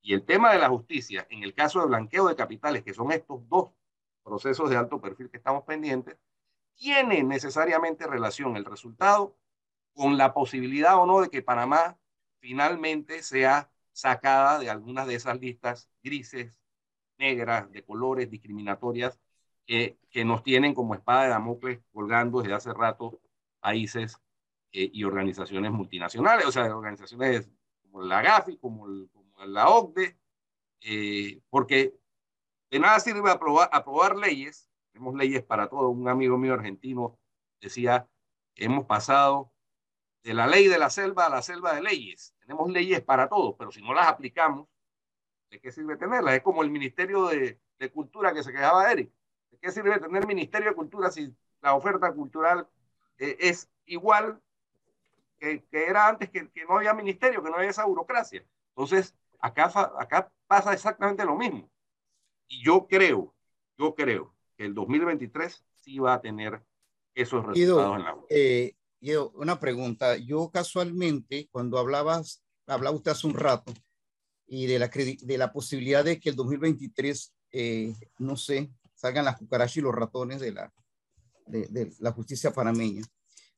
Y 0.01 0.13
el 0.13 0.25
tema 0.25 0.51
de 0.51 0.59
la 0.59 0.69
justicia, 0.69 1.27
en 1.29 1.43
el 1.43 1.53
caso 1.53 1.79
de 1.79 1.87
blanqueo 1.87 2.27
de 2.27 2.35
capitales, 2.35 2.83
que 2.83 2.93
son 2.93 3.11
estos 3.11 3.47
dos 3.47 3.71
procesos 4.23 4.69
de 4.69 4.77
alto 4.77 4.99
perfil 4.99 5.29
que 5.29 5.37
estamos 5.37 5.63
pendientes, 5.63 6.17
tiene 6.75 7.23
necesariamente 7.23 8.07
relación 8.07 8.57
el 8.57 8.65
resultado 8.65 9.35
con 9.93 10.17
la 10.17 10.33
posibilidad 10.33 10.97
o 10.97 11.05
no 11.05 11.21
de 11.21 11.29
que 11.29 11.41
Panamá 11.41 11.99
finalmente 12.39 13.21
sea 13.21 13.69
sacada 13.91 14.57
de 14.57 14.69
algunas 14.69 15.05
de 15.07 15.15
esas 15.15 15.39
listas 15.39 15.89
grises, 16.01 16.57
negras, 17.17 17.71
de 17.71 17.83
colores, 17.83 18.29
discriminatorias, 18.29 19.19
que, 19.65 19.99
que 20.09 20.25
nos 20.25 20.43
tienen 20.43 20.73
como 20.73 20.95
espada 20.95 21.23
de 21.23 21.29
Damocles 21.29 21.79
colgando 21.91 22.41
desde 22.41 22.55
hace 22.55 22.73
rato 22.73 23.21
países 23.59 24.17
eh, 24.71 24.89
y 24.91 25.03
organizaciones 25.03 25.71
multinacionales, 25.71 26.45
o 26.45 26.51
sea, 26.51 26.75
organizaciones 26.75 27.49
como 27.83 28.01
la 28.03 28.21
GAFI, 28.21 28.57
como, 28.57 28.85
como 29.11 29.20
la 29.45 29.69
OCDE, 29.69 30.17
eh, 30.81 31.41
porque 31.49 31.93
de 32.69 32.79
nada 32.79 32.99
sirve 32.99 33.29
aprobar, 33.29 34.15
leyes, 34.15 34.69
tenemos 34.91 35.15
leyes 35.15 35.43
para 35.43 35.69
todo, 35.69 35.89
un 35.89 36.07
amigo 36.07 36.37
mío 36.37 36.53
argentino 36.53 37.19
decía, 37.59 38.07
hemos 38.55 38.85
pasado 38.85 39.51
de 40.23 40.33
la 40.33 40.47
ley 40.47 40.67
de 40.67 40.77
la 40.77 40.89
selva 40.89 41.25
a 41.25 41.29
la 41.29 41.41
selva 41.41 41.73
de 41.73 41.81
leyes, 41.81 42.33
tenemos 42.39 42.71
leyes 42.71 43.01
para 43.01 43.29
todo, 43.29 43.55
pero 43.57 43.71
si 43.71 43.81
no 43.81 43.93
las 43.93 44.07
aplicamos, 44.07 44.67
¿de 45.49 45.59
qué 45.59 45.71
sirve 45.71 45.97
tenerlas? 45.97 46.35
Es 46.35 46.41
como 46.41 46.63
el 46.63 46.71
Ministerio 46.71 47.27
de, 47.27 47.59
de 47.77 47.91
Cultura 47.91 48.33
que 48.33 48.43
se 48.43 48.51
quejaba 48.51 48.91
Eric, 48.91 49.11
¿de 49.51 49.57
qué 49.59 49.71
sirve 49.71 49.99
tener 49.99 50.25
Ministerio 50.25 50.69
de 50.69 50.75
Cultura 50.75 51.11
si 51.11 51.35
la 51.61 51.75
oferta 51.75 52.11
cultural 52.13 52.67
eh, 53.17 53.37
es 53.39 53.69
igual 53.85 54.41
que, 55.39 55.63
era 55.71 56.07
antes 56.07 56.29
que, 56.29 56.49
que, 56.51 56.65
no 56.65 56.77
había 56.77 56.93
ministerio, 56.93 57.43
que 57.43 57.49
no 57.49 57.57
había 57.57 57.71
esa 57.71 57.85
burocracia. 57.85 58.45
Entonces, 58.69 59.15
acá, 59.41 59.71
acá 59.97 60.31
pasa 60.47 60.73
exactamente 60.73 61.25
lo 61.25 61.35
mismo. 61.35 61.69
Y 62.47 62.63
yo 62.63 62.87
creo, 62.87 63.33
yo 63.77 63.95
creo 63.95 64.33
que 64.57 64.65
el 64.65 64.73
2023 64.73 65.63
sí 65.79 65.99
va 65.99 66.15
a 66.15 66.21
tener 66.21 66.61
esos 67.15 67.45
resultados 67.45 67.97
en 67.97 68.03
la 68.03 68.17
eh, 68.29 68.75
una 69.33 69.59
pregunta. 69.59 70.17
Yo 70.17 70.49
casualmente, 70.51 71.49
cuando 71.51 71.79
hablabas, 71.79 72.43
hablaba 72.67 72.95
usted 72.95 73.11
hace 73.11 73.27
un 73.27 73.33
rato, 73.33 73.73
y 74.47 74.67
de 74.67 74.79
la, 74.79 74.87
de 74.87 75.37
la 75.37 75.51
posibilidad 75.51 76.03
de 76.03 76.19
que 76.19 76.29
el 76.29 76.35
2023, 76.35 77.33
eh, 77.53 77.93
no 78.19 78.35
sé, 78.35 78.69
salgan 78.93 79.25
las 79.25 79.37
cucarachas 79.37 79.77
y 79.77 79.81
los 79.81 79.95
ratones 79.95 80.41
de 80.41 80.51
la, 80.51 80.73
de, 81.47 81.67
de 81.67 81.91
la 81.99 82.11
justicia 82.11 82.51
panameña 82.51 83.03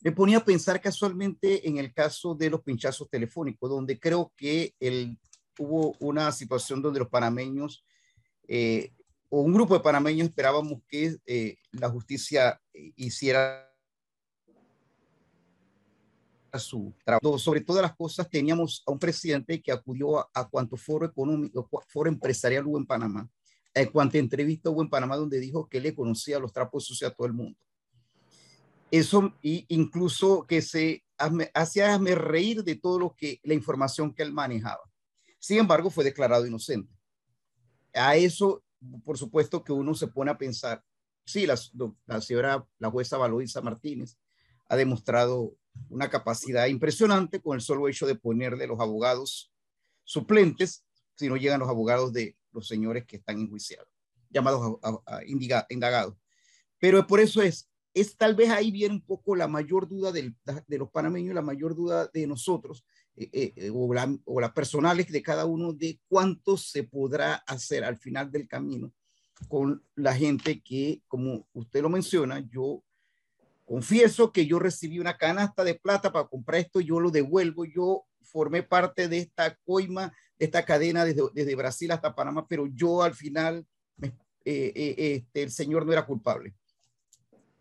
me 0.03 0.11
ponía 0.11 0.37
a 0.39 0.45
pensar 0.45 0.81
casualmente 0.81 1.67
en 1.67 1.77
el 1.77 1.93
caso 1.93 2.35
de 2.35 2.49
los 2.49 2.61
pinchazos 2.61 3.09
telefónicos, 3.09 3.69
donde 3.69 3.97
creo 3.97 4.33
que 4.35 4.75
el, 4.79 5.17
hubo 5.59 5.95
una 5.99 6.31
situación 6.31 6.81
donde 6.81 6.99
los 6.99 7.09
panameños 7.09 7.85
eh, 8.47 8.91
o 9.29 9.41
un 9.41 9.53
grupo 9.53 9.73
de 9.73 9.79
panameños 9.79 10.27
esperábamos 10.27 10.81
que 10.87 11.17
eh, 11.25 11.57
la 11.71 11.89
justicia 11.89 12.61
hiciera 12.95 13.73
su 16.59 16.93
trabajo. 17.03 17.39
Sobre 17.39 17.61
todas 17.61 17.81
las 17.81 17.95
cosas, 17.95 18.29
teníamos 18.29 18.83
a 18.85 18.91
un 18.91 18.99
presidente 18.99 19.59
que 19.61 19.71
acudió 19.71 20.19
a, 20.19 20.49
cuanto 20.49 20.77
foro 20.77 21.05
económico, 21.05 21.67
foro 21.87 22.09
empresarial 22.09 22.67
hubo 22.67 22.77
en 22.77 22.85
Panamá, 22.85 23.27
en 23.73 23.89
cuanto 23.89 24.19
entrevista 24.19 24.69
hubo 24.69 24.83
en 24.83 24.89
Panamá, 24.89 25.15
donde 25.15 25.39
dijo 25.39 25.67
que 25.67 25.81
le 25.81 25.95
conocía 25.95 26.37
los 26.37 26.53
trapos 26.53 26.85
sucios 26.85 27.09
a 27.09 27.13
todo 27.15 27.25
el 27.25 27.33
mundo. 27.33 27.57
Eso 28.91 29.33
incluso 29.41 30.45
que 30.45 30.61
se 30.61 31.03
hacía 31.55 31.97
reír 31.97 32.63
de 32.63 32.75
todo 32.75 32.99
lo 32.99 33.15
que 33.15 33.39
la 33.41 33.55
información 33.55 34.13
que 34.13 34.21
él 34.21 34.31
manejaba. 34.31 34.83
Sin 35.43 35.57
embargo, 35.57 35.89
fue 35.89 36.05
declarado 36.05 36.47
inocente. 36.47 36.97
A 37.93 38.15
eso, 38.15 38.63
por 39.03 39.17
supuesto, 39.17 39.61
que 39.61 39.73
uno 39.73 39.93
se 39.93 40.07
pone 40.07 40.31
a 40.31 40.37
pensar, 40.37 40.81
sí, 41.25 41.45
la, 41.45 41.57
señora, 42.21 42.65
la 42.79 42.89
jueza 42.89 43.17
Valoisa 43.17 43.59
Martínez 43.59 44.17
ha 44.69 44.77
demostrado 44.77 45.53
una 45.89 46.09
capacidad 46.09 46.67
impresionante 46.67 47.41
con 47.41 47.55
el 47.55 47.61
solo 47.61 47.89
hecho 47.89 48.07
de 48.07 48.15
ponerle 48.15 48.67
los 48.67 48.79
abogados 48.79 49.51
suplentes, 50.05 50.85
si 51.15 51.27
no 51.27 51.35
llegan 51.35 51.59
los 51.59 51.67
abogados 51.67 52.13
de 52.13 52.37
los 52.53 52.65
señores 52.65 53.05
que 53.05 53.17
están 53.17 53.37
enjuiciados, 53.37 53.89
llamados 54.29 54.79
indagados. 55.67 56.15
Pero 56.79 57.05
por 57.05 57.19
eso 57.19 57.41
es, 57.41 57.69
es 57.93 58.15
tal 58.15 58.33
vez 58.33 58.49
ahí 58.49 58.71
viene 58.71 58.95
un 58.95 59.01
poco 59.01 59.35
la 59.35 59.49
mayor 59.49 59.89
duda 59.89 60.13
de 60.13 60.33
los 60.77 60.89
panameños, 60.89 61.35
la 61.35 61.41
mayor 61.41 61.75
duda 61.75 62.09
de 62.13 62.27
nosotros, 62.27 62.85
eh, 63.15 63.29
eh, 63.31 63.53
eh, 63.55 63.71
o, 63.71 63.93
la, 63.93 64.11
o 64.25 64.41
las 64.41 64.51
personales 64.53 65.11
de 65.11 65.21
cada 65.21 65.45
uno, 65.45 65.71
de 65.71 65.99
cuánto 66.07 66.57
se 66.57 66.83
podrá 66.83 67.35
hacer 67.35 67.83
al 67.83 67.97
final 67.97 68.31
del 68.31 68.47
camino 68.47 68.91
con 69.47 69.83
la 69.95 70.15
gente 70.15 70.61
que, 70.61 71.01
como 71.07 71.47
usted 71.53 71.81
lo 71.81 71.89
menciona, 71.89 72.39
yo 72.49 72.83
confieso 73.65 74.31
que 74.31 74.47
yo 74.47 74.57
recibí 74.57 74.99
una 74.99 75.17
canasta 75.17 75.63
de 75.63 75.75
plata 75.75 76.11
para 76.11 76.27
comprar 76.27 76.61
esto, 76.61 76.79
yo 76.79 76.99
lo 76.99 77.11
devuelvo, 77.11 77.65
yo 77.65 78.05
formé 78.21 78.63
parte 78.63 79.07
de 79.07 79.19
esta 79.19 79.55
coima, 79.63 80.13
de 80.39 80.45
esta 80.45 80.65
cadena 80.65 81.05
desde, 81.05 81.21
desde 81.33 81.55
Brasil 81.55 81.91
hasta 81.91 82.15
Panamá, 82.15 82.47
pero 82.47 82.67
yo 82.67 83.03
al 83.03 83.13
final, 83.13 83.67
este, 84.43 85.43
el 85.43 85.51
señor 85.51 85.85
no 85.85 85.91
era 85.91 86.05
culpable. 86.05 86.55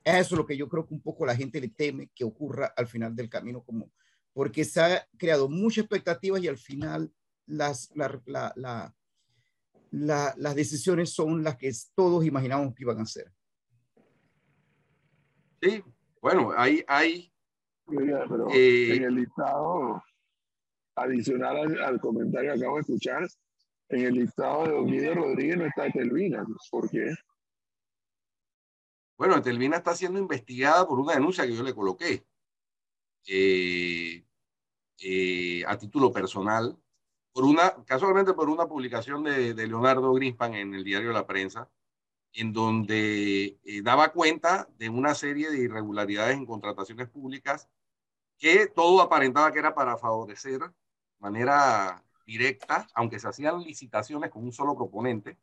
Eso 0.04 0.34
es 0.34 0.38
lo 0.38 0.46
que 0.46 0.56
yo 0.56 0.68
creo 0.68 0.86
que 0.86 0.94
un 0.94 1.02
poco 1.02 1.26
la 1.26 1.36
gente 1.36 1.60
le 1.60 1.68
teme 1.68 2.10
que 2.14 2.24
ocurra 2.24 2.72
al 2.76 2.86
final 2.86 3.14
del 3.14 3.28
camino, 3.28 3.62
como 3.62 3.90
porque 4.32 4.64
se 4.64 4.80
ha 4.80 5.08
creado 5.18 5.48
muchas 5.48 5.84
expectativas 5.84 6.42
y 6.42 6.48
al 6.48 6.58
final 6.58 7.12
las, 7.46 7.90
la, 7.94 8.52
la, 8.56 10.34
las 10.36 10.54
decisiones 10.54 11.10
son 11.10 11.44
las 11.44 11.56
que 11.56 11.70
todos 11.94 12.24
imaginamos 12.24 12.74
que 12.74 12.82
iban 12.82 13.00
a 13.00 13.06
ser. 13.06 13.30
Sí, 15.60 15.82
bueno, 16.20 16.52
hay... 16.56 16.84
hay 16.86 17.32
eh, 18.54 18.94
en 18.94 19.04
el 19.04 19.14
listado 19.16 20.02
adicional 20.94 21.78
al, 21.82 22.00
comentario 22.00 22.52
que 22.54 22.60
acabo 22.60 22.76
de 22.76 22.80
escuchar, 22.82 23.28
en 23.88 24.00
el 24.06 24.14
listado 24.14 24.64
de 24.64 24.70
Don 24.72 24.86
Guido 24.86 25.14
Rodríguez 25.14 25.56
no 25.58 25.66
está 25.66 25.90
Telvina. 25.90 26.44
¿Por 26.70 26.88
qué? 26.88 27.12
Bueno, 29.18 29.42
Telvina 29.42 29.76
está 29.76 29.94
siendo 29.94 30.18
investigada 30.18 30.86
por 30.86 30.98
una 30.98 31.14
denuncia 31.14 31.46
que 31.46 31.54
yo 31.54 31.62
le 31.62 31.74
coloqué 31.74 32.24
eh, 33.26 34.24
eh, 34.98 35.64
a 35.66 35.78
título 35.78 36.12
personal, 36.12 36.78
por 37.32 37.44
una, 37.44 37.84
casualmente 37.84 38.34
por 38.34 38.48
una 38.50 38.66
publicación 38.66 39.24
de, 39.24 39.54
Leonardo 39.54 40.12
Grispan 40.14 40.54
en 40.54 40.74
el 40.74 40.84
diario 40.84 41.12
La 41.12 41.26
Prensa, 41.26 41.70
en 42.32 42.52
donde 42.52 43.58
eh, 43.64 43.82
daba 43.82 44.12
cuenta 44.12 44.68
de 44.78 44.88
una 44.88 45.14
serie 45.14 45.50
de 45.50 45.58
irregularidades 45.58 46.36
en 46.36 46.46
contrataciones 46.46 47.08
públicas 47.08 47.68
que 48.38 48.66
todo 48.68 49.02
aparentaba 49.02 49.52
que 49.52 49.58
era 49.60 49.74
para 49.74 49.98
favorecer 49.98 50.60
de 50.60 50.70
manera 51.18 52.04
directa, 52.26 52.86
aunque 52.94 53.18
se 53.18 53.28
hacían 53.28 53.62
licitaciones 53.62 54.30
con 54.30 54.44
un 54.44 54.52
solo 54.52 54.76
proponente, 54.76 55.38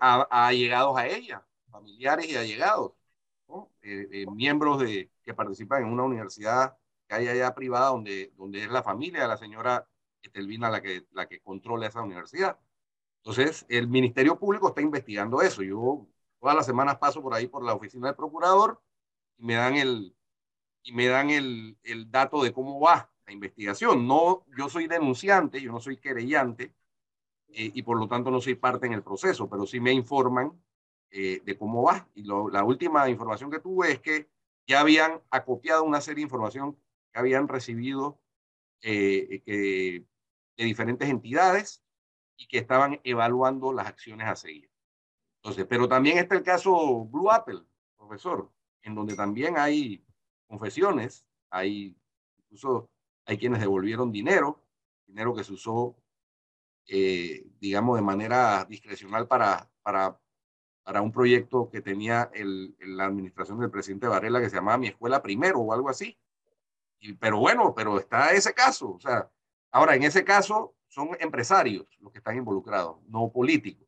a, 0.00 0.26
a, 0.30 0.46
allegados 0.48 0.96
a 0.96 1.06
ella, 1.06 1.46
familiares 1.70 2.28
y 2.28 2.36
allegados, 2.36 2.92
miembros 4.34 4.80
de, 4.80 5.10
que 5.22 5.34
participan 5.34 5.82
en 5.82 5.92
una 5.92 6.04
universidad 6.04 6.76
que 7.06 7.14
hay 7.14 7.28
allá 7.28 7.54
privada 7.54 7.88
donde, 7.88 8.32
donde 8.36 8.64
es 8.64 8.70
la 8.70 8.82
familia 8.82 9.22
de 9.22 9.28
la 9.28 9.36
señora 9.36 9.88
Estelvina 10.22 10.70
la 10.70 10.80
que, 10.80 11.06
la 11.12 11.26
que 11.26 11.40
controla 11.40 11.86
esa 11.88 12.02
universidad. 12.02 12.58
Entonces, 13.18 13.66
el 13.68 13.88
Ministerio 13.88 14.38
Público 14.38 14.68
está 14.68 14.80
investigando 14.80 15.42
eso. 15.42 15.62
Yo 15.62 16.06
todas 16.40 16.56
las 16.56 16.66
semanas 16.66 16.98
paso 16.98 17.22
por 17.22 17.34
ahí 17.34 17.46
por 17.46 17.64
la 17.64 17.74
oficina 17.74 18.08
del 18.08 18.16
procurador 18.16 18.80
y 19.38 19.44
me 19.44 19.54
dan 19.54 19.76
el, 19.76 20.16
y 20.82 20.92
me 20.92 21.06
dan 21.06 21.30
el, 21.30 21.78
el 21.82 22.10
dato 22.10 22.42
de 22.42 22.52
cómo 22.52 22.80
va 22.80 23.10
la 23.26 23.32
investigación. 23.32 24.06
No, 24.06 24.44
yo 24.56 24.68
soy 24.68 24.86
denunciante, 24.86 25.60
yo 25.60 25.72
no 25.72 25.80
soy 25.80 25.98
querellante 25.98 26.74
eh, 27.48 27.70
y 27.74 27.82
por 27.82 27.98
lo 27.98 28.08
tanto 28.08 28.30
no 28.30 28.40
soy 28.40 28.54
parte 28.54 28.86
en 28.86 28.94
el 28.94 29.02
proceso, 29.02 29.48
pero 29.48 29.66
sí 29.66 29.80
me 29.80 29.92
informan 29.92 30.52
eh, 31.14 31.42
de 31.44 31.58
cómo 31.58 31.82
va. 31.82 32.08
Y 32.14 32.24
la 32.24 32.64
última 32.64 33.08
información 33.10 33.50
que 33.50 33.60
tuve 33.60 33.92
es 33.92 34.00
que 34.00 34.30
ya 34.66 34.80
habían 34.80 35.20
acopiado 35.30 35.84
una 35.84 36.00
serie 36.00 36.22
de 36.22 36.28
información 36.28 36.78
que 37.12 37.18
habían 37.18 37.48
recibido 37.48 38.18
eh, 38.80 39.42
que, 39.44 40.06
de 40.56 40.64
diferentes 40.64 41.10
entidades 41.10 41.84
y 42.38 42.46
que 42.46 42.56
estaban 42.56 42.98
evaluando 43.04 43.74
las 43.74 43.88
acciones 43.88 44.26
a 44.26 44.36
seguir. 44.36 44.70
Entonces, 45.42 45.66
pero 45.68 45.86
también 45.86 46.16
está 46.16 46.34
el 46.34 46.42
caso 46.42 47.04
Blue 47.04 47.30
Apple, 47.30 47.60
profesor, 47.98 48.50
en 48.80 48.94
donde 48.94 49.14
también 49.14 49.58
hay 49.58 50.02
confesiones, 50.46 51.26
hay 51.50 51.94
incluso 52.38 52.88
hay 53.26 53.36
quienes 53.36 53.60
devolvieron 53.60 54.10
dinero, 54.10 54.64
dinero 55.06 55.34
que 55.34 55.44
se 55.44 55.52
usó, 55.52 55.94
eh, 56.86 57.46
digamos, 57.60 57.96
de 57.96 58.02
manera 58.02 58.64
discrecional 58.64 59.28
para, 59.28 59.70
para 59.82 60.18
para 60.82 61.00
un 61.00 61.12
proyecto 61.12 61.68
que 61.70 61.80
tenía 61.80 62.30
la 62.80 63.04
administración 63.04 63.60
del 63.60 63.70
presidente 63.70 64.08
Varela 64.08 64.40
que 64.40 64.50
se 64.50 64.56
llamaba 64.56 64.78
Mi 64.78 64.88
Escuela 64.88 65.22
Primero 65.22 65.60
o 65.60 65.72
algo 65.72 65.88
así. 65.88 66.18
Pero 67.20 67.38
bueno, 67.38 67.74
pero 67.74 67.98
está 67.98 68.32
ese 68.32 68.52
caso. 68.52 68.92
O 68.92 69.00
sea, 69.00 69.30
ahora 69.70 69.94
en 69.94 70.02
ese 70.02 70.24
caso 70.24 70.74
son 70.88 71.10
empresarios 71.20 71.86
los 72.00 72.12
que 72.12 72.18
están 72.18 72.36
involucrados, 72.36 72.98
no 73.06 73.30
políticos. 73.30 73.86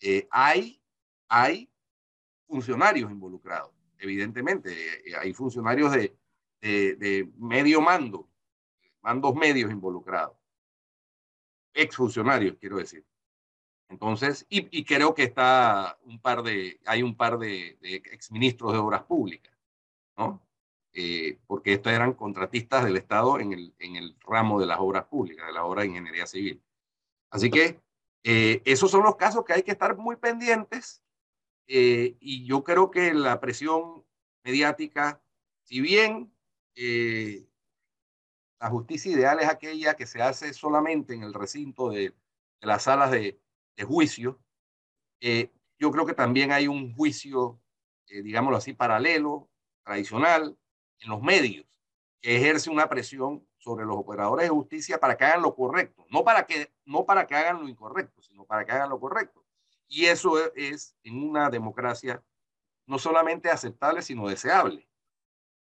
Eh, 0.00 0.26
hay, 0.30 0.82
hay 1.28 1.70
funcionarios 2.46 3.10
involucrados, 3.10 3.72
evidentemente. 3.98 4.72
Eh, 5.08 5.16
hay 5.16 5.32
funcionarios 5.32 5.92
de, 5.92 6.16
de 6.60 7.30
medio 7.36 7.80
mando, 7.80 8.28
mandos 9.02 9.34
medios 9.34 9.70
involucrados. 9.70 10.36
Exfuncionarios, 11.74 12.56
quiero 12.58 12.78
decir. 12.78 13.04
Entonces, 13.88 14.46
y, 14.48 14.84
creo 14.84 15.14
que 15.14 15.22
está 15.22 15.98
un 16.04 16.20
par 16.20 16.42
de, 16.42 16.80
hay 16.86 17.02
un 17.02 17.16
par 17.16 17.38
de, 17.38 17.78
exministros 18.12 18.72
de 18.72 18.78
obras 18.78 19.04
públicas, 19.04 19.54
¿no? 20.16 20.42
Eh, 20.92 21.38
porque 21.46 21.74
estos 21.74 21.92
eran 21.92 22.14
contratistas 22.14 22.84
del 22.84 22.96
Estado 22.96 23.38
en 23.38 23.52
el, 23.52 23.74
en 23.78 23.96
el 23.96 24.16
ramo 24.20 24.58
de 24.58 24.66
las 24.66 24.80
obras 24.80 25.04
públicas, 25.04 25.46
de 25.46 25.52
la 25.52 25.64
obra 25.64 25.82
de 25.82 25.88
ingeniería 25.88 26.26
civil. 26.26 26.62
Así 27.30 27.50
que 27.50 27.80
eh, 28.24 28.62
esos 28.64 28.90
son 28.90 29.04
los 29.04 29.16
casos 29.16 29.44
que 29.44 29.52
hay 29.52 29.62
que 29.62 29.72
estar 29.72 29.96
muy 29.96 30.16
pendientes 30.16 31.02
eh, 31.66 32.16
y 32.18 32.44
yo 32.46 32.64
creo 32.64 32.90
que 32.90 33.12
la 33.14 33.40
presión 33.40 34.04
mediática, 34.42 35.20
si 35.62 35.80
bien 35.80 36.32
la 38.58 38.70
justicia 38.70 39.12
ideal 39.12 39.40
es 39.40 39.48
aquella 39.48 39.94
que 39.94 40.06
se 40.06 40.22
hace 40.22 40.52
solamente 40.52 41.14
en 41.14 41.22
el 41.22 41.34
recinto 41.34 41.90
de 41.90 42.14
las 42.60 42.84
salas 42.84 43.10
de, 43.10 43.38
de 43.76 43.84
juicio, 43.84 44.40
eh, 45.20 45.52
yo 45.78 45.90
creo 45.90 46.06
que 46.06 46.14
también 46.14 46.52
hay 46.52 46.68
un 46.68 46.94
juicio, 46.94 47.60
eh, 48.08 48.22
digámoslo 48.22 48.56
así, 48.56 48.72
paralelo, 48.72 49.48
tradicional, 49.84 50.56
en 51.00 51.10
los 51.10 51.22
medios, 51.22 51.66
que 52.20 52.36
ejerce 52.36 52.70
una 52.70 52.88
presión 52.88 53.46
sobre 53.58 53.84
los 53.84 53.96
operadores 53.96 54.44
de 54.44 54.54
justicia 54.54 54.98
para 54.98 55.16
que 55.16 55.24
hagan 55.24 55.42
lo 55.42 55.54
correcto, 55.54 56.06
no 56.08 56.24
para 56.24 56.46
que, 56.46 56.72
no 56.84 57.04
para 57.04 57.26
que 57.26 57.34
hagan 57.34 57.60
lo 57.60 57.68
incorrecto, 57.68 58.22
sino 58.22 58.44
para 58.44 58.64
que 58.64 58.72
hagan 58.72 58.90
lo 58.90 58.98
correcto. 58.98 59.44
Y 59.88 60.06
eso 60.06 60.38
es, 60.38 60.52
es 60.56 60.96
en 61.02 61.22
una 61.22 61.50
democracia 61.50 62.22
no 62.86 62.98
solamente 62.98 63.50
aceptable, 63.50 64.02
sino 64.02 64.28
deseable, 64.28 64.88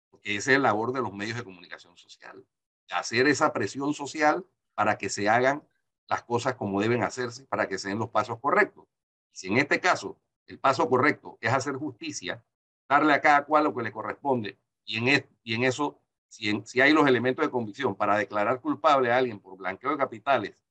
porque 0.09 0.35
esa 0.35 0.51
es 0.53 0.57
la 0.59 0.69
labor 0.69 0.93
de 0.93 1.01
los 1.01 1.13
medios 1.13 1.37
de 1.37 1.43
comunicación 1.43 1.97
social, 1.97 2.45
hacer 2.91 3.27
esa 3.27 3.51
presión 3.51 3.93
social 3.93 4.45
para 4.75 4.97
que 4.97 5.09
se 5.09 5.27
hagan 5.27 5.67
las 6.07 6.23
cosas 6.23 6.55
como 6.55 6.81
deben 6.81 7.03
hacerse 7.03 7.45
para 7.45 7.67
que 7.67 7.77
se 7.77 7.89
den 7.89 7.99
los 7.99 8.09
pasos 8.09 8.39
correctos. 8.39 8.85
Si 9.31 9.47
en 9.47 9.57
este 9.57 9.79
caso 9.79 10.19
el 10.47 10.59
paso 10.59 10.87
correcto 10.89 11.37
es 11.41 11.51
hacer 11.51 11.75
justicia, 11.75 12.43
darle 12.87 13.13
a 13.13 13.21
cada 13.21 13.45
cual 13.45 13.65
lo 13.65 13.75
que 13.75 13.83
le 13.83 13.91
corresponde, 13.91 14.59
y 14.85 14.97
en, 14.97 15.63
eso, 15.63 15.99
si, 16.27 16.61
si 16.63 16.79
hay 16.79 16.93
los 16.93 17.07
elementos 17.07 17.43
de 17.43 17.49
convicción 17.49 17.95
para 17.95 18.17
declarar 18.17 18.61
culpable 18.61 19.11
a 19.11 19.17
alguien 19.17 19.39
por 19.39 19.57
blanqueo 19.57 19.91
de 19.91 19.97
capitales, 19.97 20.63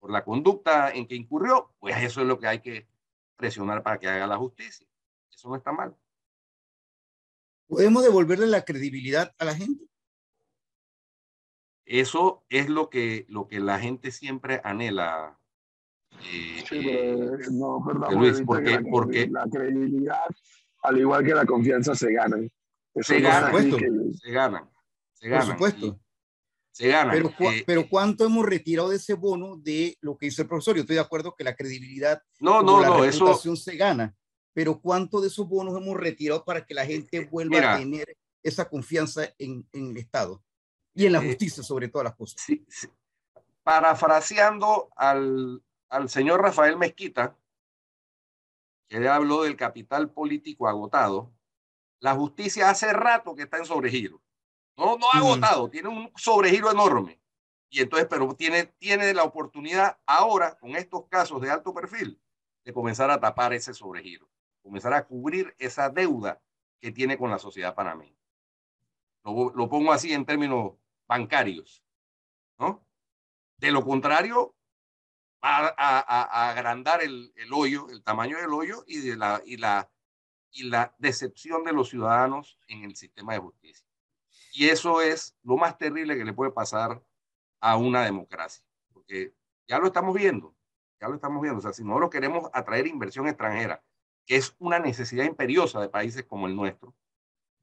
por 0.00 0.10
la 0.10 0.24
conducta 0.24 0.90
en 0.90 1.06
que 1.06 1.14
incurrió, 1.14 1.72
pues 1.78 1.96
eso 2.02 2.22
es 2.22 2.26
lo 2.26 2.38
que 2.38 2.48
hay 2.48 2.60
que 2.60 2.88
presionar 3.36 3.82
para 3.82 3.98
que 3.98 4.08
haga 4.08 4.26
la 4.26 4.36
justicia. 4.36 4.86
Eso 5.30 5.48
no 5.48 5.56
está 5.56 5.72
mal. 5.72 5.96
¿Podemos 7.68 8.02
devolverle 8.02 8.48
la 8.48 8.64
credibilidad 8.64 9.32
a 9.38 9.44
la 9.44 9.54
gente? 9.54 9.89
Eso 11.90 12.44
es 12.48 12.68
lo 12.68 12.88
que, 12.88 13.26
lo 13.28 13.48
que 13.48 13.58
la 13.58 13.80
gente 13.80 14.12
siempre 14.12 14.60
anhela. 14.62 15.36
Eh, 16.22 16.62
sí, 16.68 16.82
pero 16.84 17.34
eh, 17.34 17.46
no 17.50 17.84
Luis, 18.12 18.42
porque, 18.46 18.70
la, 18.70 18.82
porque 18.88 19.26
la 19.26 19.44
credibilidad, 19.50 20.20
al 20.84 20.98
igual 20.98 21.24
que 21.24 21.34
la 21.34 21.44
confianza, 21.44 21.96
se 21.96 22.12
ganan. 22.12 22.48
se, 22.94 23.18
ganan 23.18 23.52
se 23.52 24.30
ganan, 24.30 24.70
se 25.14 25.28
ganan. 25.28 25.46
Por 25.46 25.52
supuesto. 25.52 26.00
Se 26.70 26.86
ganan. 26.86 27.10
Pero, 27.12 27.50
eh, 27.50 27.64
pero 27.66 27.88
¿cuánto 27.88 28.24
hemos 28.24 28.46
retirado 28.46 28.90
de 28.90 28.96
ese 28.96 29.14
bono 29.14 29.56
de 29.56 29.98
lo 30.00 30.16
que 30.16 30.26
hizo 30.26 30.42
el 30.42 30.48
profesor? 30.48 30.76
Yo 30.76 30.82
estoy 30.82 30.94
de 30.94 31.02
acuerdo 31.02 31.34
que 31.34 31.42
la 31.42 31.56
credibilidad, 31.56 32.22
no, 32.38 32.62
no, 32.62 32.80
la 32.80 32.86
no, 32.86 33.02
reputación 33.02 33.56
se 33.56 33.74
gana. 33.74 34.14
Pero 34.52 34.80
¿cuánto 34.80 35.20
de 35.20 35.26
esos 35.26 35.48
bonos 35.48 35.76
hemos 35.76 35.96
retirado 35.96 36.44
para 36.44 36.64
que 36.64 36.72
la 36.72 36.86
gente 36.86 37.26
vuelva 37.26 37.74
a 37.74 37.78
tener 37.78 38.16
esa 38.44 38.68
confianza 38.68 39.24
en, 39.38 39.66
en 39.72 39.90
el 39.90 39.96
Estado? 39.96 40.40
Y 41.00 41.06
en 41.06 41.12
la 41.12 41.22
eh, 41.22 41.28
justicia 41.28 41.62
sobre 41.62 41.88
todas 41.88 42.04
las 42.04 42.14
cosas. 42.14 42.42
Sí, 42.42 42.66
Parafraseando 43.62 44.90
al, 44.96 45.62
al 45.88 46.08
señor 46.10 46.42
Rafael 46.42 46.76
Mezquita, 46.76 47.38
que 48.86 49.08
habló 49.08 49.42
del 49.44 49.56
capital 49.56 50.10
político 50.10 50.68
agotado, 50.68 51.32
la 52.00 52.14
justicia 52.14 52.68
hace 52.68 52.92
rato 52.92 53.34
que 53.34 53.44
está 53.44 53.56
en 53.58 53.64
sobregiro. 53.64 54.20
No, 54.76 54.98
no 54.98 55.10
agotado, 55.12 55.70
tiene 55.70 55.88
un 55.88 56.10
sobregiro 56.16 56.70
enorme. 56.70 57.20
Y 57.70 57.80
entonces, 57.80 58.08
pero 58.10 58.34
tiene, 58.34 58.66
tiene 58.78 59.14
la 59.14 59.24
oportunidad 59.24 59.98
ahora, 60.04 60.58
con 60.58 60.76
estos 60.76 61.06
casos 61.08 61.40
de 61.40 61.50
alto 61.50 61.72
perfil, 61.72 62.20
de 62.64 62.72
comenzar 62.72 63.10
a 63.10 63.20
tapar 63.20 63.52
ese 63.54 63.72
sobregiro, 63.72 64.28
comenzar 64.62 64.92
a 64.92 65.06
cubrir 65.06 65.54
esa 65.58 65.88
deuda 65.88 66.42
que 66.80 66.92
tiene 66.92 67.16
con 67.16 67.30
la 67.30 67.38
sociedad 67.38 67.74
panameña. 67.74 68.16
Lo, 69.22 69.52
lo 69.54 69.68
pongo 69.68 69.92
así 69.92 70.12
en 70.12 70.24
términos 70.24 70.79
bancarios, 71.10 71.84
¿no? 72.56 72.86
De 73.56 73.72
lo 73.72 73.84
contrario, 73.84 74.54
va 75.44 75.74
a, 75.76 76.50
agrandar 76.50 77.02
el, 77.02 77.32
el, 77.34 77.52
hoyo, 77.52 77.88
el 77.90 78.04
tamaño 78.04 78.38
del 78.38 78.52
hoyo 78.52 78.84
y, 78.86 79.00
de 79.00 79.16
la, 79.16 79.42
y, 79.44 79.56
la, 79.56 79.90
y 80.52 80.62
la 80.70 80.94
decepción 80.98 81.64
de 81.64 81.72
los 81.72 81.88
ciudadanos 81.88 82.60
en 82.68 82.84
el 82.84 82.94
sistema 82.94 83.32
de 83.32 83.40
justicia. 83.40 83.84
Y 84.52 84.68
eso 84.68 85.02
es 85.02 85.36
lo 85.42 85.56
más 85.56 85.76
terrible 85.76 86.16
que 86.16 86.24
le 86.24 86.32
puede 86.32 86.52
pasar 86.52 87.02
a 87.60 87.76
una 87.76 88.04
democracia, 88.04 88.64
porque 88.92 89.34
ya 89.66 89.80
lo 89.80 89.88
estamos 89.88 90.14
viendo, 90.14 90.54
ya 91.00 91.08
lo 91.08 91.16
estamos 91.16 91.42
viendo. 91.42 91.58
O 91.58 91.62
sea, 91.62 91.72
si 91.72 91.82
no 91.82 91.98
lo 91.98 92.08
queremos 92.08 92.48
atraer 92.52 92.86
inversión 92.86 93.26
extranjera, 93.26 93.82
que 94.26 94.36
es 94.36 94.54
una 94.60 94.78
necesidad 94.78 95.24
imperiosa 95.24 95.80
de 95.80 95.88
países 95.88 96.24
como 96.24 96.46
el 96.46 96.54
nuestro, 96.54 96.94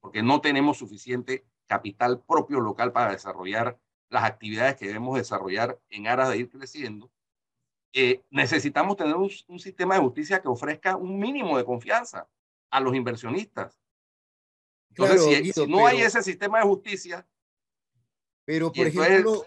porque 0.00 0.22
no 0.22 0.42
tenemos 0.42 0.76
suficiente 0.76 1.46
capital 1.68 2.20
propio 2.24 2.60
local 2.60 2.92
para 2.92 3.12
desarrollar 3.12 3.78
las 4.08 4.24
actividades 4.24 4.76
que 4.76 4.86
debemos 4.86 5.16
desarrollar 5.16 5.78
en 5.90 6.08
aras 6.08 6.30
de 6.30 6.38
ir 6.38 6.48
creciendo, 6.48 7.12
eh, 7.92 8.22
necesitamos 8.30 8.96
tener 8.96 9.14
un, 9.14 9.30
sistema 9.58 9.94
de 9.94 10.00
justicia 10.00 10.40
que 10.40 10.48
ofrezca 10.48 10.96
un 10.96 11.18
mínimo 11.18 11.56
de 11.56 11.64
confianza 11.64 12.28
a 12.70 12.80
los 12.80 12.94
inversionistas. 12.94 13.78
Entonces, 14.90 15.54
si, 15.54 15.66
no 15.66 15.86
hay 15.86 16.00
ese 16.00 16.22
sistema 16.22 16.58
de 16.58 16.64
justicia. 16.64 17.26
Pero, 18.44 18.72
por 18.72 18.86
ejemplo, 18.86 19.46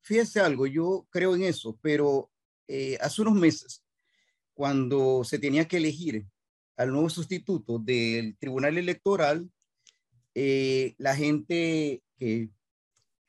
fíjese 0.00 0.40
algo, 0.40 0.66
yo 0.66 1.06
creo 1.10 1.34
en 1.34 1.42
eso, 1.42 1.76
pero 1.82 2.30
eh, 2.68 2.96
hace 3.00 3.22
unos 3.22 3.34
meses, 3.34 3.84
cuando 4.54 5.24
se 5.24 5.38
tenía 5.38 5.66
que 5.66 5.76
elegir 5.76 6.26
al 6.76 6.90
nuevo 6.90 7.10
sustituto 7.10 7.78
del 7.78 8.36
Tribunal 8.38 8.78
Electoral, 8.78 9.50
eh, 10.34 10.94
la 10.98 11.14
gente 11.14 12.02
que, 12.16 12.50